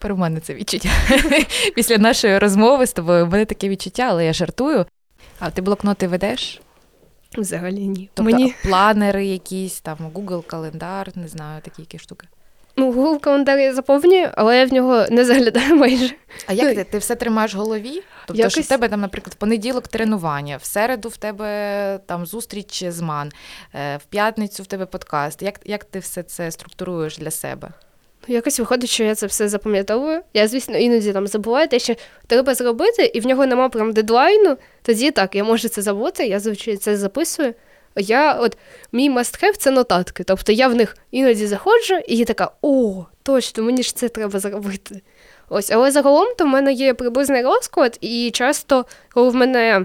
Тепер 0.00 0.12
у 0.12 0.16
мене 0.16 0.40
це 0.40 0.54
відчуття. 0.54 0.88
Після 1.74 1.98
нашої 1.98 2.38
розмови 2.38 2.86
з 2.86 2.92
тобою 2.92 3.26
в 3.26 3.30
мене 3.30 3.44
таке 3.44 3.68
відчуття, 3.68 4.06
але 4.10 4.26
я 4.26 4.32
жартую. 4.32 4.86
А 5.38 5.50
ти 5.50 5.62
блокноти 5.62 6.08
ведеш? 6.08 6.60
Взагалі 7.38 7.86
ні. 7.88 8.10
Тобто 8.14 8.32
Мені 8.32 8.54
планери 8.62 9.26
якісь, 9.26 9.80
там 9.80 9.98
Google 10.14 10.46
календар, 10.46 11.08
не 11.14 11.28
знаю, 11.28 11.60
такі 11.62 11.82
які 11.82 11.98
штуки. 11.98 12.28
ну, 12.76 12.92
Google 12.92 13.20
календар 13.20 13.58
я 13.58 13.74
заповнюю, 13.74 14.30
але 14.36 14.58
я 14.58 14.64
в 14.66 14.72
нього 14.72 15.06
не 15.10 15.24
заглядаю 15.24 15.76
майже. 15.76 16.14
А 16.46 16.52
як 16.52 16.74
ти? 16.74 16.84
Ти 16.84 16.98
все 16.98 17.16
тримаєш 17.16 17.54
в 17.54 17.58
голові? 17.58 18.02
Тобто, 18.26 18.48
що 18.48 18.60
в 18.60 18.66
тебе 18.66 18.88
там, 18.88 19.00
наприклад, 19.00 19.34
в 19.34 19.36
понеділок 19.36 19.88
тренування, 19.88 20.56
в 20.56 20.64
середу 20.64 21.08
в 21.08 21.16
тебе 21.16 22.00
там 22.06 22.26
зустріч 22.26 22.84
з 22.84 23.00
МАН, 23.00 23.32
е, 23.74 23.96
в 23.96 24.04
п'ятницю 24.04 24.62
в 24.62 24.66
тебе 24.66 24.86
подкаст. 24.86 25.42
Як, 25.42 25.60
як 25.64 25.84
ти 25.84 25.98
все 25.98 26.22
це 26.22 26.50
структуруєш 26.50 27.18
для 27.18 27.30
себе? 27.30 27.70
Якось 28.30 28.58
виходить, 28.58 28.90
що 28.90 29.04
я 29.04 29.14
це 29.14 29.26
все 29.26 29.48
запам'ятовую. 29.48 30.22
Я, 30.34 30.48
звісно, 30.48 30.76
іноді 30.76 31.12
там 31.12 31.26
забуваю 31.26 31.68
те, 31.68 31.78
що 31.78 31.94
треба 32.26 32.54
зробити, 32.54 33.04
і 33.14 33.20
в 33.20 33.26
нього 33.26 33.46
нема 33.46 33.68
прям 33.68 33.92
дедлайну. 33.92 34.56
Тоді 34.82 35.10
так, 35.10 35.34
я 35.34 35.44
можу 35.44 35.68
це 35.68 35.82
забути, 35.82 36.26
я 36.26 36.40
звичайно 36.40 36.80
це 36.80 36.96
записую. 36.96 37.54
Я 37.96 38.32
от 38.32 38.58
мій 38.92 39.10
must-have– 39.10 39.56
це 39.58 39.70
нотатки. 39.70 40.24
Тобто 40.24 40.52
я 40.52 40.68
в 40.68 40.74
них 40.74 40.96
іноді 41.10 41.46
заходжу, 41.46 41.94
і 42.08 42.16
я 42.16 42.24
така: 42.24 42.50
о, 42.62 43.04
точно, 43.22 43.62
мені 43.62 43.82
ж 43.82 43.96
це 43.96 44.08
треба 44.08 44.38
зробити. 44.38 45.00
Ось, 45.48 45.70
але 45.70 45.90
загалом 45.90 46.28
то 46.38 46.44
в 46.44 46.48
мене 46.48 46.72
є 46.72 46.94
приблизний 46.94 47.42
розклад, 47.42 47.98
і 48.00 48.30
часто, 48.34 48.86
коли 49.14 49.30
в 49.30 49.34
мене 49.34 49.84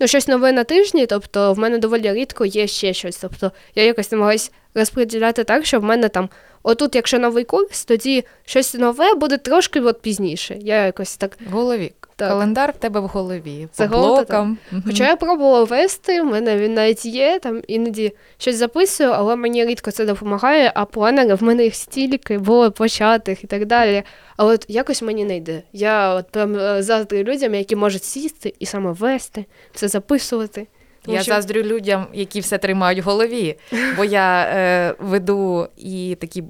ну, 0.00 0.06
щось 0.06 0.28
нове 0.28 0.52
на 0.52 0.64
тижні, 0.64 1.06
тобто 1.06 1.52
в 1.52 1.58
мене 1.58 1.78
доволі 1.78 2.12
рідко 2.12 2.44
є 2.44 2.66
ще 2.66 2.92
щось. 2.92 3.16
Тобто 3.16 3.52
я 3.74 3.84
якось 3.84 4.12
намагаюсь 4.12 4.52
розподіляти 4.74 5.44
так, 5.44 5.66
що 5.66 5.80
в 5.80 5.84
мене 5.84 6.08
там, 6.08 6.28
отут, 6.62 6.94
якщо 6.94 7.18
новий 7.18 7.44
курс, 7.44 7.84
тоді 7.84 8.24
щось 8.44 8.74
нове 8.74 9.14
буде 9.14 9.38
трошки 9.38 9.80
от 9.80 10.00
пізніше. 10.00 10.56
Я 10.60 10.86
якось 10.86 11.16
так. 11.16 11.38
В 11.50 11.52
голові. 11.52 11.92
Так. 12.20 12.28
Календар 12.28 12.70
в 12.70 12.76
тебе 12.76 13.00
в 13.00 13.06
голові. 13.06 13.68
Це 13.72 13.88
по 13.88 13.96
головне, 13.96 14.16
блокам. 14.16 14.58
Мгм. 14.72 14.82
Хоча 14.86 15.08
я 15.08 15.16
пробувала 15.16 15.64
вести, 15.64 16.22
в 16.22 16.24
мене 16.24 16.56
він 16.56 16.74
навіть 16.74 17.04
є, 17.06 17.38
там 17.38 17.62
іноді 17.68 18.12
щось 18.38 18.56
записую, 18.56 19.10
але 19.10 19.36
мені 19.36 19.64
рідко 19.64 19.90
це 19.90 20.04
допомагає, 20.04 20.72
а 20.74 20.84
планери 20.84 21.34
в 21.34 21.42
мене 21.42 21.64
їх 21.64 21.74
стільки 21.74 22.38
було 22.38 22.70
початих 22.70 23.44
і 23.44 23.46
так 23.46 23.66
далі. 23.66 24.02
Але 24.36 24.54
от 24.54 24.64
якось 24.68 25.02
мені 25.02 25.24
не 25.24 25.36
йде. 25.36 25.62
Я 25.72 26.14
от 26.14 26.30
прям 26.30 26.58
е, 26.58 26.82
заздрю 26.82 27.18
людям, 27.18 27.54
які 27.54 27.76
можуть 27.76 28.04
сісти 28.04 28.54
і 28.58 28.66
саме 28.66 28.92
вести, 28.92 29.44
все 29.72 29.88
записувати. 29.88 30.66
Тому 31.02 31.16
я 31.16 31.22
що- 31.22 31.32
заздрю 31.32 31.62
людям, 31.62 32.06
які 32.12 32.40
все 32.40 32.58
тримають 32.58 33.00
в 33.00 33.04
голові. 33.04 33.58
Бо 33.96 34.04
я 34.04 34.42
е, 34.42 34.94
веду 34.98 35.68
і 35.76 36.16
такий 36.20 36.44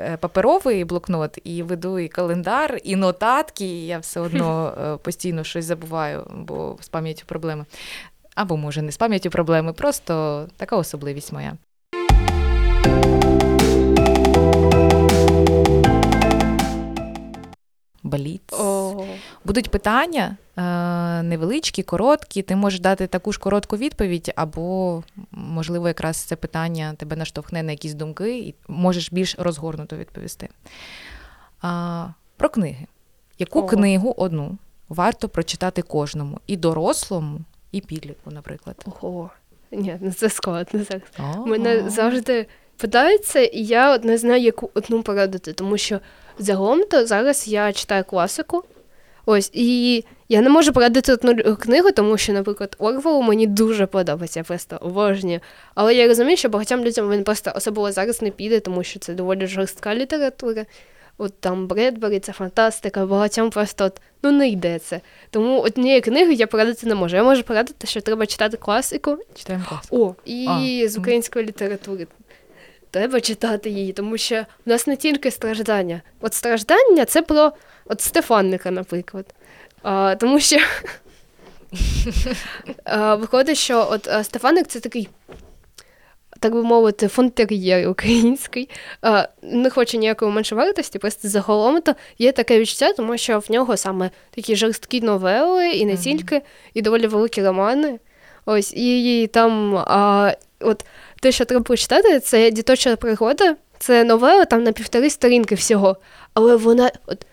е, 0.00 0.16
паперовий 0.20 0.84
блокнот, 0.84 1.38
і 1.44 1.62
веду 1.62 1.98
і 1.98 2.08
календар, 2.08 2.80
і 2.84 2.96
нотатки. 2.96 3.64
І 3.64 3.86
я 3.86 3.98
все 3.98 4.20
одно 4.20 4.74
е, 4.84 4.96
постійно 4.96 5.44
щось 5.44 5.64
забуваю, 5.64 6.26
бо 6.34 6.76
з 6.80 6.88
пам'яттю 6.88 7.22
проблеми. 7.26 7.64
Або, 8.34 8.56
може, 8.56 8.82
не 8.82 8.92
з 8.92 8.96
пам'яттю 8.96 9.30
проблеми, 9.30 9.72
просто 9.72 10.46
така 10.56 10.76
особливість 10.76 11.32
моя. 11.32 11.56
Бліц. 18.02 18.40
Будуть 19.44 19.70
питання 19.70 20.36
е, 20.56 20.62
невеличкі, 21.22 21.82
короткі. 21.82 22.42
Ти 22.42 22.56
можеш 22.56 22.80
дати 22.80 23.06
таку 23.06 23.32
ж 23.32 23.38
коротку 23.38 23.76
відповідь, 23.76 24.32
або, 24.36 25.02
можливо, 25.32 25.88
якраз 25.88 26.16
це 26.16 26.36
питання 26.36 26.94
тебе 26.96 27.16
наштовхне 27.16 27.62
на 27.62 27.70
якісь 27.70 27.94
думки, 27.94 28.38
і 28.38 28.54
можеш 28.68 29.12
більш 29.12 29.36
розгорнуто 29.38 29.96
відповісти. 29.96 30.48
Про 32.36 32.48
книги. 32.52 32.86
Яку 33.38 33.60
О. 33.60 33.66
книгу 33.66 34.14
одну 34.16 34.58
варто 34.88 35.28
прочитати 35.28 35.82
кожному? 35.82 36.40
І 36.46 36.56
дорослому, 36.56 37.40
і 37.72 37.80
підлітку, 37.80 38.30
наприклад. 38.30 38.84
ого. 39.00 39.30
Ні, 39.72 39.96
ну 40.00 40.12
це 40.12 40.30
складно 40.30 40.84
зараз. 40.84 41.46
Мене 41.46 41.90
завжди 41.90 42.46
питаються, 42.76 43.40
і 43.40 43.64
я 43.64 43.94
от 43.94 44.04
не 44.04 44.18
знаю, 44.18 44.42
яку 44.42 44.70
одну 44.74 45.02
порадити, 45.02 45.52
тому 45.52 45.78
що 45.78 46.00
загалом 46.38 46.84
то 46.84 47.06
зараз 47.06 47.48
я 47.48 47.72
читаю 47.72 48.04
класику. 48.04 48.64
Ось, 49.30 49.50
і 49.52 50.04
я 50.28 50.40
не 50.40 50.48
можу 50.48 50.72
порадити 50.72 51.12
одну 51.12 51.56
книгу, 51.56 51.90
тому 51.92 52.18
що, 52.18 52.32
наприклад, 52.32 52.76
Орвел 52.78 53.22
мені 53.22 53.46
дуже 53.46 53.86
подобається, 53.86 54.42
просто 54.42 54.76
обожнюю. 54.80 55.40
Але 55.74 55.94
я 55.94 56.08
розумію, 56.08 56.36
що 56.36 56.48
багатьом 56.48 56.84
людям 56.84 57.10
він 57.10 57.24
просто 57.24 57.52
особливо 57.56 57.92
зараз 57.92 58.22
не 58.22 58.30
піде, 58.30 58.60
тому 58.60 58.84
що 58.84 58.98
це 58.98 59.14
доволі 59.14 59.46
жорстка 59.46 59.94
література. 59.94 60.66
От 61.18 61.40
там 61.40 61.66
Бредбері, 61.66 62.20
це 62.20 62.32
фантастика, 62.32 63.06
багатьом 63.06 63.50
просто 63.50 63.84
от, 63.84 64.00
ну 64.22 64.30
не 64.30 64.48
йде 64.48 64.78
це. 64.78 65.00
Тому 65.30 65.60
однієї 65.60 66.00
книги 66.00 66.34
я 66.34 66.46
порадити 66.46 66.86
не 66.86 66.94
можу. 66.94 67.16
Я 67.16 67.24
можу 67.24 67.42
порадити, 67.42 67.86
що 67.86 68.00
треба 68.00 68.26
читати 68.26 68.56
класику, 68.56 69.18
Читаємо 69.34 69.64
класику. 69.68 69.96
о, 70.06 70.14
і 70.24 70.46
А, 70.84 70.88
з 70.88 70.96
української 70.98 71.46
літератури. 71.46 72.06
Треба 72.90 73.20
читати 73.20 73.70
її, 73.70 73.92
тому 73.92 74.18
що 74.18 74.46
в 74.66 74.68
нас 74.68 74.86
не 74.86 74.96
тільки 74.96 75.30
страждання. 75.30 76.02
От 76.20 76.34
страждання 76.34 77.04
це 77.04 77.22
про 77.22 77.52
от 77.84 78.00
Стефанника, 78.00 78.70
наприклад. 78.70 79.26
А, 79.82 80.14
тому 80.14 80.40
що 80.40 80.56
а, 82.84 83.14
виходить, 83.14 83.56
що 83.56 83.88
от 83.90 84.08
а, 84.08 84.24
Стефанник 84.24 84.66
це 84.66 84.80
такий, 84.80 85.08
так 86.40 86.52
би 86.52 86.62
мовити, 86.62 87.08
фонтер'єр 87.08 87.88
український. 87.88 88.68
А, 89.02 89.28
не 89.42 89.70
хоче 89.70 89.98
ніякої 89.98 90.32
меншовартості, 90.32 90.98
просто 90.98 91.28
загалом 91.28 91.80
то 91.80 91.94
є 92.18 92.32
таке 92.32 92.60
відчуття, 92.60 92.92
тому 92.92 93.18
що 93.18 93.38
в 93.38 93.50
нього 93.50 93.76
саме 93.76 94.10
такі 94.30 94.56
жорсткі 94.56 95.00
новели, 95.00 95.70
і 95.70 95.86
не 95.86 95.96
тільки, 95.96 96.42
і 96.74 96.82
доволі 96.82 97.06
великі 97.06 97.42
романи. 97.42 97.98
Ось, 98.46 98.72
і 98.72 99.30
там 99.32 99.76
а, 99.76 100.34
от 100.60 100.84
те, 101.22 101.32
що 101.32 101.44
треба 101.44 101.62
прочитати, 101.62 102.20
це 102.20 102.50
діточа 102.50 102.96
пригода, 102.96 103.56
це 103.78 104.04
новела 104.04 104.44
там 104.44 104.62
на 104.62 104.72
півтори 104.72 105.10
сторінки 105.10 105.54
всього. 105.54 105.96
Але 106.34 106.56
вона 106.56 106.90
от 107.06 107.26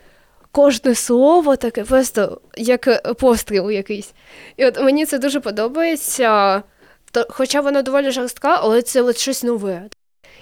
кожне 0.52 0.96
слово 0.96 1.56
таке 1.56 1.84
просто 1.84 2.42
як 2.58 2.88
е, 2.88 3.02
постріл 3.20 3.72
якийсь. 3.72 4.14
І 4.58 4.66
от 4.66 4.82
мені 4.82 5.06
це 5.06 5.18
дуже 5.18 5.40
подобається. 5.40 6.64
То, 7.12 7.26
хоча 7.30 7.62
вона 7.62 7.82
доволі 7.82 8.12
жорстка, 8.12 8.58
але 8.62 8.82
це 8.82 9.02
от 9.02 9.18
щось 9.18 9.44
нове. 9.44 9.84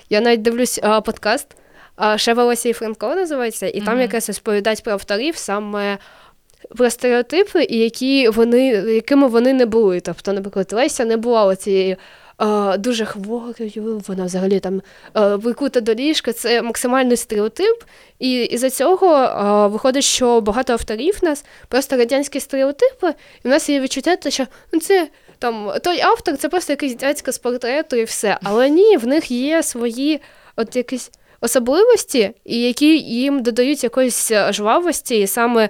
Я 0.10 0.22
навіть 0.22 0.42
дивлюсь 0.42 0.80
а, 0.84 1.02
подкаст 1.02 1.48
а, 1.96 2.18
Шева 2.18 2.44
Лесі 2.44 2.70
і 2.70 2.74
Франко 2.74 3.16
називається, 3.16 3.68
і 3.68 3.82
там 3.82 3.94
Мгм. 3.94 4.02
якраз 4.02 4.28
розповідають 4.30 4.84
про 4.84 4.94
авторів 4.94 5.38
саме 5.38 5.98
про 6.78 6.90
стереотипи, 6.90 7.64
і 7.64 7.78
які 7.78 8.30
вони, 8.30 8.68
якими 8.70 9.28
вони 9.28 9.54
не 9.54 9.66
були. 9.66 10.00
Тобто, 10.00 10.34
наприклад, 10.34 10.74
Леся 10.74 11.06
не 11.06 11.18
була 11.18 11.46
оцією 11.46 11.96
е, 12.42 12.78
дуже 12.78 13.06
хворою, 13.06 14.02
вона 14.08 14.26
взагалі 14.26 14.60
там 14.60 14.82
е, 15.18 15.36
викута 15.36 15.82
до 15.82 15.94
ліжка, 15.94 16.34
це 16.34 16.62
максимальний 16.62 17.18
стереотип. 17.18 17.84
І 18.20 18.44
із-за 18.44 18.70
цього 18.70 19.16
е, 19.16 19.68
виходить, 19.68 20.04
що 20.04 20.42
багато 20.42 20.74
авторів 20.74 21.18
в 21.22 21.26
нас 21.26 21.46
просто 21.68 21.98
радянські 21.98 22.40
стереотипи, 22.40 23.14
і 23.44 23.48
в 23.48 23.52
нас 23.52 23.70
є 23.70 23.80
відчуття, 23.80 24.18
що 24.30 24.48
ну, 24.74 24.80
це 24.80 25.08
там 25.40 25.72
той 25.84 26.02
автор, 26.02 26.38
це 26.38 26.50
просто 26.50 26.74
якийсь 26.74 26.96
дядька 26.96 27.32
з 27.32 27.38
портрету 27.38 27.96
і 27.96 28.04
все. 28.04 28.38
Але 28.44 28.70
ні, 28.70 28.98
в 28.98 29.08
них 29.08 29.32
є 29.32 29.64
свої 29.64 30.22
от 30.56 30.76
якісь 30.76 31.12
особливості, 31.46 32.32
і 32.46 32.62
які 32.62 33.00
їм 33.00 33.44
додають 33.44 33.84
якоїсь 33.84 34.32
е, 34.32 34.54
жвавості, 34.54 35.20
і 35.20 35.28
саме 35.28 35.70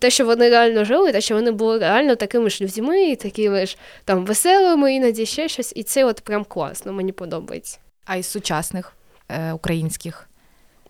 те, 0.00 0.10
що 0.10 0.26
вони 0.26 0.50
реально 0.50 0.84
жили, 0.84 1.12
те, 1.12 1.20
що 1.20 1.34
вони 1.34 1.50
були 1.50 1.78
реально 1.78 2.16
такими 2.16 2.50
ж 2.50 2.64
людьми, 2.64 3.02
і 3.02 3.16
такими 3.16 3.66
ж 3.66 3.76
там 4.04 4.24
веселими, 4.24 4.94
іноді 4.94 5.26
ще 5.26 5.48
щось. 5.48 5.72
І 5.76 5.82
це 5.82 6.04
от 6.04 6.20
прям 6.20 6.44
класно, 6.44 6.92
мені 6.92 7.12
подобається. 7.12 7.78
А 8.04 8.16
із 8.16 8.26
сучасних 8.26 8.92
е, 9.28 9.52
українських 9.52 10.28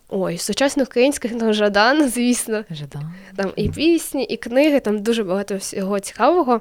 Ой, 0.09 0.39
сучасних 0.39 0.89
українських 0.89 1.33
ну, 1.35 1.53
Жадан, 1.53 2.09
звісно. 2.09 2.65
Жадан. 2.71 3.13
Там 3.37 3.53
і 3.57 3.69
пісні, 3.69 4.25
і 4.25 4.37
книги, 4.37 4.81
там 4.81 5.03
дуже 5.03 5.25
багато 5.25 5.57
всього 5.57 6.01
цікавого. 6.01 6.61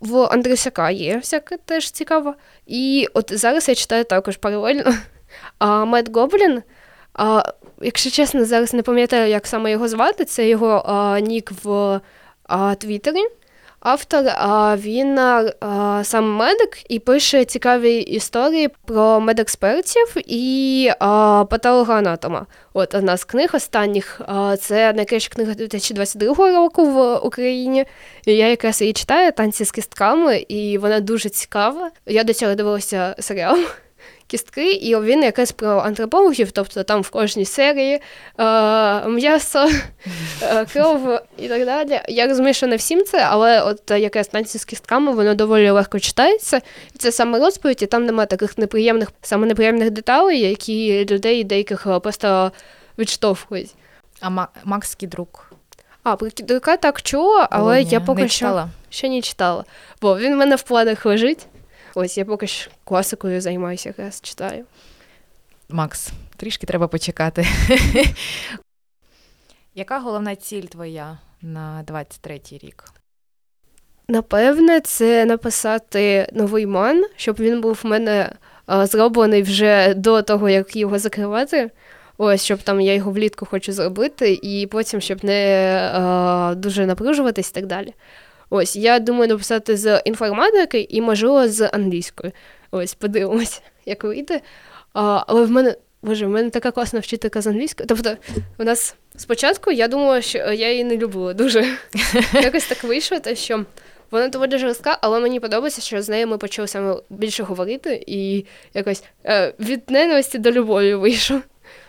В 0.00 0.16
Андрюсяка 0.16 0.90
є 0.90 1.16
всяке 1.16 1.56
теж 1.56 1.90
цікаво. 1.90 2.34
І 2.66 3.08
от 3.14 3.38
зараз 3.38 3.68
я 3.68 3.74
читаю 3.74 4.04
також 4.04 4.36
паралельно. 4.36 4.94
А 5.58 5.84
Мед 5.84 6.16
Гоблін, 6.16 6.62
а, 7.14 7.42
якщо 7.80 8.10
чесно, 8.10 8.44
зараз 8.44 8.74
не 8.74 8.82
пам'ятаю, 8.82 9.30
як 9.30 9.46
саме 9.46 9.70
його 9.70 9.88
звати, 9.88 10.24
це 10.24 10.48
його 10.48 10.84
а, 10.86 11.20
нік 11.20 11.52
в 11.64 12.00
а, 12.44 12.74
Твіттері. 12.74 13.22
Автор, 13.84 14.24
а, 14.28 14.76
він 14.76 15.18
а, 15.18 16.00
сам 16.04 16.32
медик 16.32 16.78
і 16.88 16.98
пише 16.98 17.44
цікаві 17.44 17.96
історії 17.98 18.70
про 18.84 19.20
медекспертів 19.20 20.16
і 20.26 20.90
а, 20.98 21.44
патологоанатома. 21.50 22.46
От 22.72 22.94
одна 22.94 23.16
з 23.16 23.24
книг 23.24 23.50
останніх 23.52 24.20
а, 24.26 24.56
це 24.56 24.92
найкраща 24.92 25.34
книга 25.34 25.54
2022 25.54 26.50
року 26.50 26.84
в 26.84 27.16
Україні. 27.16 27.84
І 28.26 28.32
я 28.32 28.48
якраз 28.48 28.80
її 28.80 28.92
читаю 28.92 29.32
танці 29.32 29.64
з 29.64 29.72
кістками, 29.72 30.36
і 30.48 30.78
вона 30.78 31.00
дуже 31.00 31.28
цікава. 31.28 31.90
Я 32.06 32.24
до 32.24 32.34
цього 32.34 32.54
дивилася 32.54 33.14
серіал. 33.18 33.58
Кістки, 34.26 34.72
і 34.72 34.96
він 34.96 35.22
якраз 35.22 35.52
про 35.52 35.68
антропологів, 35.68 36.50
тобто 36.52 36.82
там 36.82 37.00
в 37.00 37.10
кожній 37.10 37.44
серії 37.44 38.00
е, 38.38 39.08
м'ясо, 39.08 39.68
е, 40.42 40.64
кров 40.64 41.18
і 41.38 41.48
так 41.48 41.66
далі. 41.66 42.00
Я 42.08 42.26
розумію, 42.26 42.54
що 42.54 42.66
не 42.66 42.76
всім 42.76 43.04
це, 43.04 43.26
але 43.30 43.62
от 43.62 43.90
е, 43.90 44.00
якраз 44.00 44.28
танці 44.28 44.58
з 44.58 44.64
кістками 44.64 45.12
воно 45.12 45.34
доволі 45.34 45.70
легко 45.70 45.98
читається. 45.98 46.60
І 46.94 46.98
це 46.98 47.12
саме 47.12 47.38
розповідь, 47.38 47.82
і 47.82 47.86
там 47.86 48.06
немає 48.06 48.26
таких 48.26 48.58
неприємних, 48.58 49.12
саме 49.22 49.46
неприємних 49.46 49.90
деталей, 49.90 50.40
які 50.40 51.06
людей 51.10 51.44
деяких 51.44 51.86
е, 51.86 52.00
просто 52.00 52.52
відштовхують. 52.98 53.70
А 54.20 54.46
Макс 54.64 54.94
Кідрук. 54.94 55.52
А, 56.02 56.16
про 56.16 56.30
Кідрука 56.30 56.76
так 56.76 57.02
чула, 57.02 57.48
але 57.50 57.62
Володя, 57.62 57.90
я 57.90 58.00
поки 58.00 58.22
не 58.22 58.28
що 58.28 58.38
читала. 58.38 58.68
ще 58.90 59.08
не 59.08 59.20
читала. 59.20 59.64
Бо 60.00 60.18
він 60.18 60.34
в 60.34 60.36
мене 60.36 60.56
в 60.56 60.62
планах 60.62 61.06
лежить. 61.06 61.46
Ось 61.94 62.18
я 62.18 62.24
поки 62.24 62.46
що 62.46 62.70
класикою 62.84 63.40
займаюся, 63.40 63.88
якраз 63.88 64.20
читаю. 64.20 64.64
Макс, 65.68 66.10
трішки 66.36 66.66
треба 66.66 66.88
почекати. 66.88 67.46
Яка 69.74 69.98
головна 69.98 70.36
ціль 70.36 70.62
твоя 70.62 71.18
на 71.42 71.84
23-й 71.86 72.66
рік? 72.66 72.84
Напевне, 74.08 74.80
це 74.80 75.24
написати 75.24 76.28
новий 76.32 76.66
ман, 76.66 77.04
щоб 77.16 77.36
він 77.38 77.60
був 77.60 77.80
в 77.82 77.86
мене 77.86 78.32
а, 78.66 78.86
зроблений 78.86 79.42
вже 79.42 79.94
до 79.94 80.22
того, 80.22 80.48
як 80.48 80.76
його 80.76 80.98
закривати. 80.98 81.70
Ось, 82.18 82.44
щоб 82.44 82.62
там 82.62 82.80
я 82.80 82.94
його 82.94 83.10
влітку 83.10 83.46
хочу 83.46 83.72
зробити, 83.72 84.40
і 84.42 84.66
потім, 84.66 85.00
щоб 85.00 85.24
не 85.24 85.66
а, 85.94 86.54
дуже 86.56 86.86
напружуватись 86.86 87.50
і 87.50 87.54
так 87.54 87.66
далі. 87.66 87.94
Ось, 88.54 88.76
я 88.76 88.98
думаю 88.98 89.28
написати 89.28 89.76
з 89.76 90.02
інформатики 90.04 90.86
і, 90.90 91.00
можливо, 91.00 91.48
з 91.48 91.68
англійської. 91.72 92.32
Ось, 92.70 92.94
подивимось, 92.94 93.62
як 93.86 94.04
вийде. 94.04 94.40
А, 94.94 95.24
але 95.26 95.44
в 95.44 95.50
мене, 95.50 95.76
боже, 96.02 96.26
в 96.26 96.28
мене 96.28 96.50
така 96.50 96.70
класна 96.70 97.00
вчителька 97.00 97.40
з 97.40 97.46
англійської. 97.46 97.86
Тобто, 97.86 98.16
у 98.58 98.64
нас 98.64 98.94
спочатку 99.16 99.70
я 99.70 99.88
думала, 99.88 100.22
що 100.22 100.38
я 100.38 100.70
її 100.70 100.84
не 100.84 100.96
любила 100.96 101.34
дуже. 101.34 101.76
Якось 102.42 102.66
так 102.66 102.84
вийшло, 102.84 103.18
те, 103.18 103.36
що 103.36 103.64
вона 104.10 104.28
доволі 104.28 104.58
жорстка, 104.58 104.98
але 105.00 105.20
мені 105.20 105.40
подобається, 105.40 105.80
що 105.80 106.02
з 106.02 106.08
нею 106.08 106.26
ми 106.26 106.38
почали 106.38 106.68
саме 106.68 106.96
більше 107.10 107.42
говорити, 107.42 108.04
і 108.06 108.44
якось 108.74 109.04
е, 109.24 109.54
від 109.60 109.90
ненависті 109.90 110.38
до 110.38 110.50
любові 110.50 110.94
вийшов. 110.94 111.40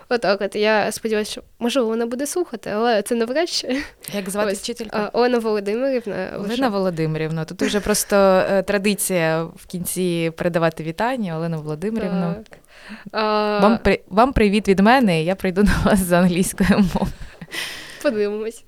Отак, 0.09 0.41
от 0.41 0.55
я 0.55 0.91
сподіваюся, 0.91 1.31
що 1.31 1.41
можливо 1.59 1.87
вона 1.87 2.05
буде 2.05 2.27
слухати, 2.27 2.69
але 2.69 3.01
це 3.01 3.15
навряд 3.15 3.49
чи. 3.49 3.83
Як 4.13 4.29
звати 4.29 4.51
Ось, 4.51 4.59
вчителька? 4.59 5.09
Олена 5.13 5.39
Володимирівна. 5.39 6.33
Олена 6.39 6.69
Володимирівна. 6.69 7.45
Тут 7.45 7.61
вже 7.61 7.79
просто 7.79 8.15
е, 8.15 8.63
традиція 8.63 9.43
в 9.43 9.65
кінці 9.65 10.31
передавати 10.37 10.83
вітання. 10.83 11.37
Олена 11.37 11.57
Володимирівна. 11.57 12.35
Так. 13.11 13.61
Вам 13.61 13.77
при 13.83 13.99
вам 14.07 14.33
привіт 14.33 14.67
від 14.67 14.79
мене. 14.79 15.21
і 15.21 15.25
Я 15.25 15.35
прийду 15.35 15.63
до 15.63 15.71
вас 15.85 15.99
з 15.99 16.11
англійською 16.11 16.69
мовою. 16.69 17.13
Подивимось. 18.03 18.63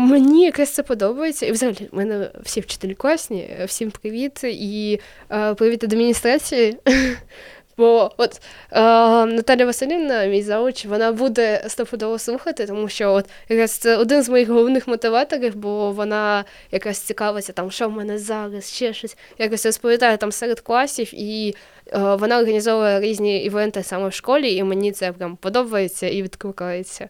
Мені 0.00 0.44
якраз 0.44 0.70
це 0.70 0.82
подобається. 0.82 1.46
І 1.46 1.52
взагалі, 1.52 1.88
в 1.92 1.96
мене 1.96 2.30
всі 2.42 2.60
вчителі 2.60 2.94
класні. 2.94 3.56
Всім 3.66 3.90
привіт 3.90 4.44
і 4.44 5.00
е, 5.30 5.54
привіт 5.54 5.84
адміністрації. 5.84 6.76
Бо 7.78 8.10
от 8.16 8.40
е, 8.72 8.80
Наталя 9.26 9.64
Василівна, 9.64 10.26
мій 10.26 10.42
зауч, 10.42 10.84
вона 10.84 11.12
буде 11.12 11.64
стопудово 11.68 12.18
слухати, 12.18 12.66
тому 12.66 12.88
що 12.88 13.12
от 13.12 13.30
якраз 13.48 13.70
це 13.70 13.96
один 13.96 14.22
з 14.22 14.28
моїх 14.28 14.48
головних 14.48 14.88
мотиваторів, 14.88 15.56
бо 15.56 15.92
вона 15.92 16.44
якраз 16.72 16.98
цікавиться, 16.98 17.52
там, 17.52 17.70
що 17.70 17.88
в 17.88 17.92
мене 17.92 18.18
зараз, 18.18 18.72
ще 18.72 18.92
щось. 18.92 19.16
Якось 19.38 19.66
розповідає 19.66 20.16
там 20.16 20.32
серед 20.32 20.60
класів, 20.60 21.10
і 21.12 21.54
е, 21.86 21.98
вона 21.98 22.38
організовує 22.38 23.00
різні 23.00 23.44
івенти 23.44 23.82
саме 23.82 24.08
в 24.08 24.12
школі, 24.12 24.54
і 24.54 24.64
мені 24.64 24.92
це 24.92 25.12
прям 25.12 25.36
подобається 25.36 26.08
і 26.08 26.22
відкликається 26.22 27.08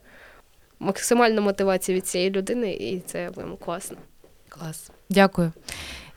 максимальна 0.78 1.40
мотивація 1.40 1.98
від 1.98 2.06
цієї 2.06 2.30
людини, 2.30 2.72
і 2.72 3.00
це 3.06 3.30
прям 3.34 3.56
класно. 3.56 3.96
Клас. 4.48 4.90
Дякую. 5.08 5.52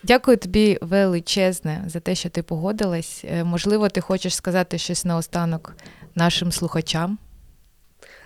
Дякую 0.03 0.37
тобі 0.37 0.77
величезне 0.81 1.83
за 1.87 1.99
те, 1.99 2.15
що 2.15 2.29
ти 2.29 2.43
погодилась. 2.43 3.25
Е, 3.31 3.43
Можливо, 3.43 3.89
ти 3.89 4.01
хочеш 4.01 4.35
сказати 4.35 4.77
щось 4.77 5.05
наостанок 5.05 5.73
нашим 6.15 6.51
слухачам. 6.51 7.17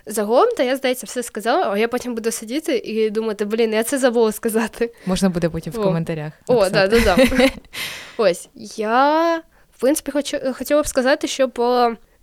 Загалом, 0.06 0.48
та 0.56 0.62
я, 0.62 0.76
здається, 0.76 1.06
все 1.06 1.22
сказала, 1.22 1.70
а 1.72 1.78
я 1.78 1.88
потім 1.88 2.14
буду 2.14 2.30
сидіти 2.30 2.76
і 2.78 3.10
думати, 3.10 3.44
блін, 3.44 3.72
я 3.72 3.82
це 3.82 3.98
забула 3.98 4.32
сказати. 4.32 4.92
Можна 5.06 5.28
буде 5.28 5.48
потім 5.48 5.72
в 5.72 5.76
коментарях. 5.82 6.32
О, 6.46 6.54
написати. 6.54 6.88
да, 6.88 7.14
додам. 7.16 7.48
Ось, 8.16 8.48
я, 8.76 9.36
в 9.76 9.80
принципі, 9.80 10.10
хочу, 10.10 10.38
хотіла 10.54 10.82
б 10.82 10.86
сказати, 10.86 11.28
щоб 11.28 11.60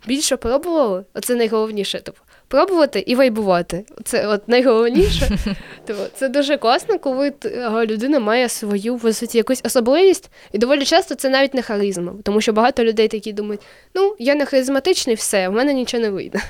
більше 0.06 0.36
пробували. 0.36 1.04
Оце 1.14 1.34
найголовніше. 1.34 2.00
Тобто, 2.04 2.22
пробувати 2.48 3.04
і 3.06 3.14
вайбувати. 3.14 3.84
Це 4.04 4.26
от 4.26 4.48
найголовніше. 4.48 5.28
Тобто, 5.86 6.06
це 6.14 6.28
дуже 6.28 6.56
класно, 6.56 6.98
коли 6.98 7.32
е, 7.44 7.86
людина 7.86 8.18
має 8.18 8.48
свою 8.48 8.98
по 8.98 9.12
суті, 9.12 9.38
якусь 9.38 9.60
особливість, 9.64 10.30
і 10.52 10.58
доволі 10.58 10.84
часто 10.84 11.14
це 11.14 11.28
навіть 11.28 11.54
не 11.54 11.62
харизма, 11.62 12.14
тому 12.22 12.40
що 12.40 12.52
багато 12.52 12.84
людей 12.84 13.08
такі 13.08 13.32
думають: 13.32 13.60
ну, 13.94 14.14
я 14.18 14.34
не 14.34 14.46
харизматичний, 14.46 15.16
все, 15.16 15.48
в 15.48 15.52
мене 15.52 15.74
нічого 15.74 16.02
не 16.02 16.10
вийде. 16.10 16.40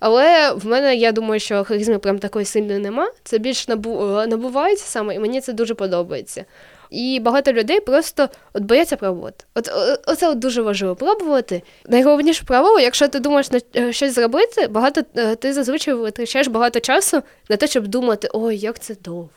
Але 0.00 0.52
в 0.52 0.66
мене, 0.66 0.96
я 0.96 1.12
думаю, 1.12 1.40
що 1.40 1.64
харизми 1.64 1.98
прям 1.98 2.18
такої 2.18 2.44
сильної 2.44 2.78
нема. 2.78 3.10
Це 3.24 3.38
більш 3.38 3.68
набу... 3.68 4.18
е, 4.18 4.26
набувається 4.26 4.86
саме, 4.86 5.14
і 5.14 5.18
мені 5.18 5.40
це 5.40 5.52
дуже 5.52 5.74
подобається. 5.74 6.44
І 6.94 7.20
багато 7.20 7.52
людей 7.52 7.80
просто 7.80 8.28
от 8.52 8.62
бояться 8.62 8.96
пробувати. 8.96 9.44
От 9.54 9.70
оце 10.06 10.28
от 10.28 10.38
дуже 10.38 10.62
важливо 10.62 10.96
пробувати. 10.96 11.62
Найголовніше 11.86 12.44
правило, 12.44 12.80
якщо 12.80 13.08
ти 13.08 13.20
думаєш 13.20 13.50
на 13.50 13.60
е, 13.76 13.92
щось 13.92 14.14
зробити, 14.14 14.66
багато 14.66 15.02
е, 15.16 15.36
ти 15.36 15.52
зазвичай 15.52 15.94
витрачаєш 15.94 16.48
багато 16.48 16.80
часу 16.80 17.22
на 17.48 17.56
те, 17.56 17.66
щоб 17.66 17.86
думати, 17.86 18.28
ой, 18.32 18.56
як 18.56 18.78
це 18.78 18.94
довго. 19.04 19.28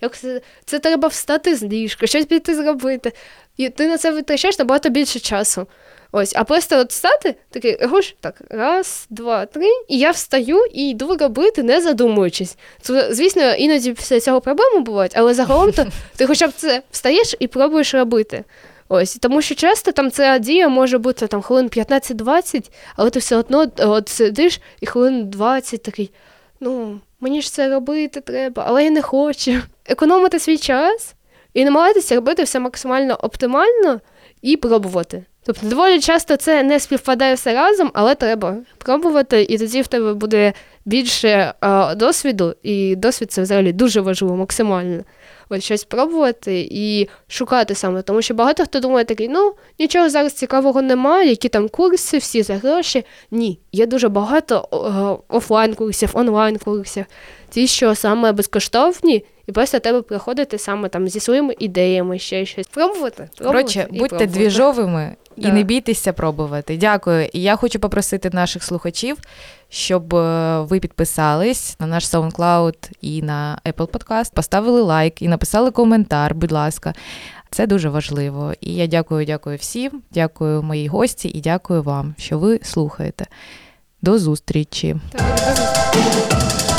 Як 0.00 0.16
це, 0.16 0.40
це 0.64 0.78
треба 0.78 1.08
встати 1.08 1.56
з 1.56 1.62
ліжка, 1.62 2.06
щось 2.06 2.26
піти 2.26 2.54
зробити. 2.54 3.12
І 3.56 3.68
ти 3.68 3.88
на 3.88 3.98
це 3.98 4.10
витрачаєш 4.10 4.58
набагато 4.58 4.88
більше 4.88 5.18
часу. 5.18 5.66
Ось, 6.14 6.32
а 6.36 6.44
просто 6.44 6.78
от 6.78 6.90
встати, 6.90 7.34
такий 7.50 7.86
гуш, 7.86 8.14
так, 8.20 8.42
раз, 8.50 9.06
два, 9.10 9.46
три, 9.46 9.66
і 9.88 9.98
я 9.98 10.10
встаю 10.10 10.64
і 10.72 10.88
йду 10.90 11.16
робити, 11.16 11.62
не 11.62 11.80
задумуючись. 11.80 12.56
Це, 12.80 13.14
звісно, 13.14 13.42
іноді 13.42 13.92
після 13.92 14.20
цього 14.20 14.40
проблеми 14.40 14.80
бувають, 14.80 15.12
але 15.14 15.34
загалом 15.34 15.72
то 15.72 15.86
ти 16.16 16.26
хоча 16.26 16.48
б 16.48 16.52
це 16.56 16.82
встаєш 16.90 17.34
і 17.38 17.46
пробуєш 17.46 17.94
робити. 17.94 18.44
Ось, 18.88 19.16
тому 19.16 19.42
що 19.42 19.54
часто 19.54 19.92
там 19.92 20.10
ця 20.10 20.38
дія 20.38 20.68
може 20.68 20.98
бути 20.98 21.26
там 21.26 21.42
хвилин 21.42 21.66
15-20, 21.66 22.70
але 22.96 23.10
ти 23.10 23.18
все 23.18 23.36
одно 23.36 23.66
от 23.78 24.08
сидиш 24.08 24.60
і 24.80 24.86
хвилин 24.86 25.30
20 25.30 25.82
такий, 25.82 26.10
ну, 26.60 27.00
мені 27.20 27.42
ж 27.42 27.52
це 27.52 27.68
робити 27.68 28.20
треба, 28.20 28.64
але 28.66 28.84
я 28.84 28.90
не 28.90 29.02
хочу. 29.02 29.60
Економити 29.86 30.38
свій 30.38 30.58
час 30.58 31.14
і 31.54 31.64
намагатися 31.64 32.14
робити 32.14 32.42
все 32.42 32.60
максимально 32.60 33.14
оптимально 33.14 34.00
і 34.42 34.56
пробувати. 34.56 35.24
Тобто 35.44 35.66
доволі 35.66 36.00
часто 36.00 36.36
це 36.36 36.62
не 36.62 36.80
співпадає 36.80 37.34
все 37.34 37.54
разом, 37.54 37.90
але 37.94 38.14
треба 38.14 38.56
пробувати, 38.78 39.42
і 39.42 39.58
тоді 39.58 39.82
в 39.82 39.86
тебе 39.86 40.14
буде 40.14 40.52
більше 40.84 41.54
а, 41.60 41.94
досвіду, 41.94 42.54
і 42.62 42.96
досвід 42.96 43.32
це 43.32 43.42
взагалі 43.42 43.72
дуже 43.72 44.00
важливо, 44.00 44.36
максимально. 44.36 45.02
От 45.48 45.62
щось 45.62 45.84
пробувати 45.84 46.68
і 46.70 47.08
шукати 47.28 47.74
саме. 47.74 48.02
Тому 48.02 48.22
що 48.22 48.34
багато 48.34 48.64
хто 48.64 48.80
думає 48.80 49.04
такий, 49.04 49.28
ну 49.28 49.54
нічого 49.78 50.10
зараз 50.10 50.32
цікавого 50.32 50.82
немає, 50.82 51.28
які 51.28 51.48
там 51.48 51.68
курси, 51.68 52.18
всі 52.18 52.42
за 52.42 52.56
гроші. 52.56 53.04
Ні, 53.30 53.60
є 53.72 53.86
дуже 53.86 54.08
багато 54.08 54.68
офлайн 55.28 55.74
курсів, 55.74 56.10
онлайн 56.12 56.58
курсів, 56.58 57.04
ті, 57.50 57.66
що 57.66 57.94
саме 57.94 58.32
безкоштовні, 58.32 59.24
і 59.46 59.52
просто 59.52 59.78
тебе 59.78 60.02
приходити 60.02 60.58
саме 60.58 60.88
там 60.88 61.08
зі 61.08 61.20
своїми 61.20 61.54
ідеями, 61.58 62.18
ще 62.18 62.46
щось. 62.46 62.66
Пробувати. 62.66 63.28
пробувати 63.36 63.44
Коротше, 63.44 63.86
будьте 63.90 64.08
пробувати. 64.08 64.26
двіжовими 64.26 65.16
і 65.36 65.52
не 65.52 65.62
бійтеся 65.62 66.12
пробувати. 66.12 66.76
Дякую. 66.76 67.28
І 67.32 67.42
я 67.42 67.56
хочу 67.56 67.78
попросити 67.78 68.30
наших 68.32 68.64
слухачів, 68.64 69.16
щоб 69.68 70.14
е, 70.14 70.60
ви 70.60 70.80
підписались 70.80 71.76
на 71.80 71.86
наш 71.86 72.04
SoundCloud 72.04 72.90
і 73.00 73.22
на 73.22 73.58
Apple 73.64 73.86
Podcast, 73.86 74.34
поставили 74.34 74.82
лайк 74.82 75.22
і 75.22 75.28
написали 75.28 75.70
коментар, 75.70 76.34
будь 76.34 76.52
ласка. 76.52 76.94
Це 77.50 77.66
дуже 77.66 77.88
важливо. 77.88 78.52
І 78.60 78.74
я 78.74 78.86
дякую, 78.86 79.26
дякую 79.26 79.56
всім, 79.56 80.02
дякую 80.10 80.62
моїй 80.62 80.88
гості 80.88 81.28
і 81.28 81.40
дякую 81.40 81.82
вам, 81.82 82.14
що 82.18 82.38
ви 82.38 82.60
слухаєте. 82.62 83.26
До 84.02 84.18
зустрічі! 84.18 84.96
Так, 85.12 85.22
до 85.36 85.50
зустрічі. 85.50 86.71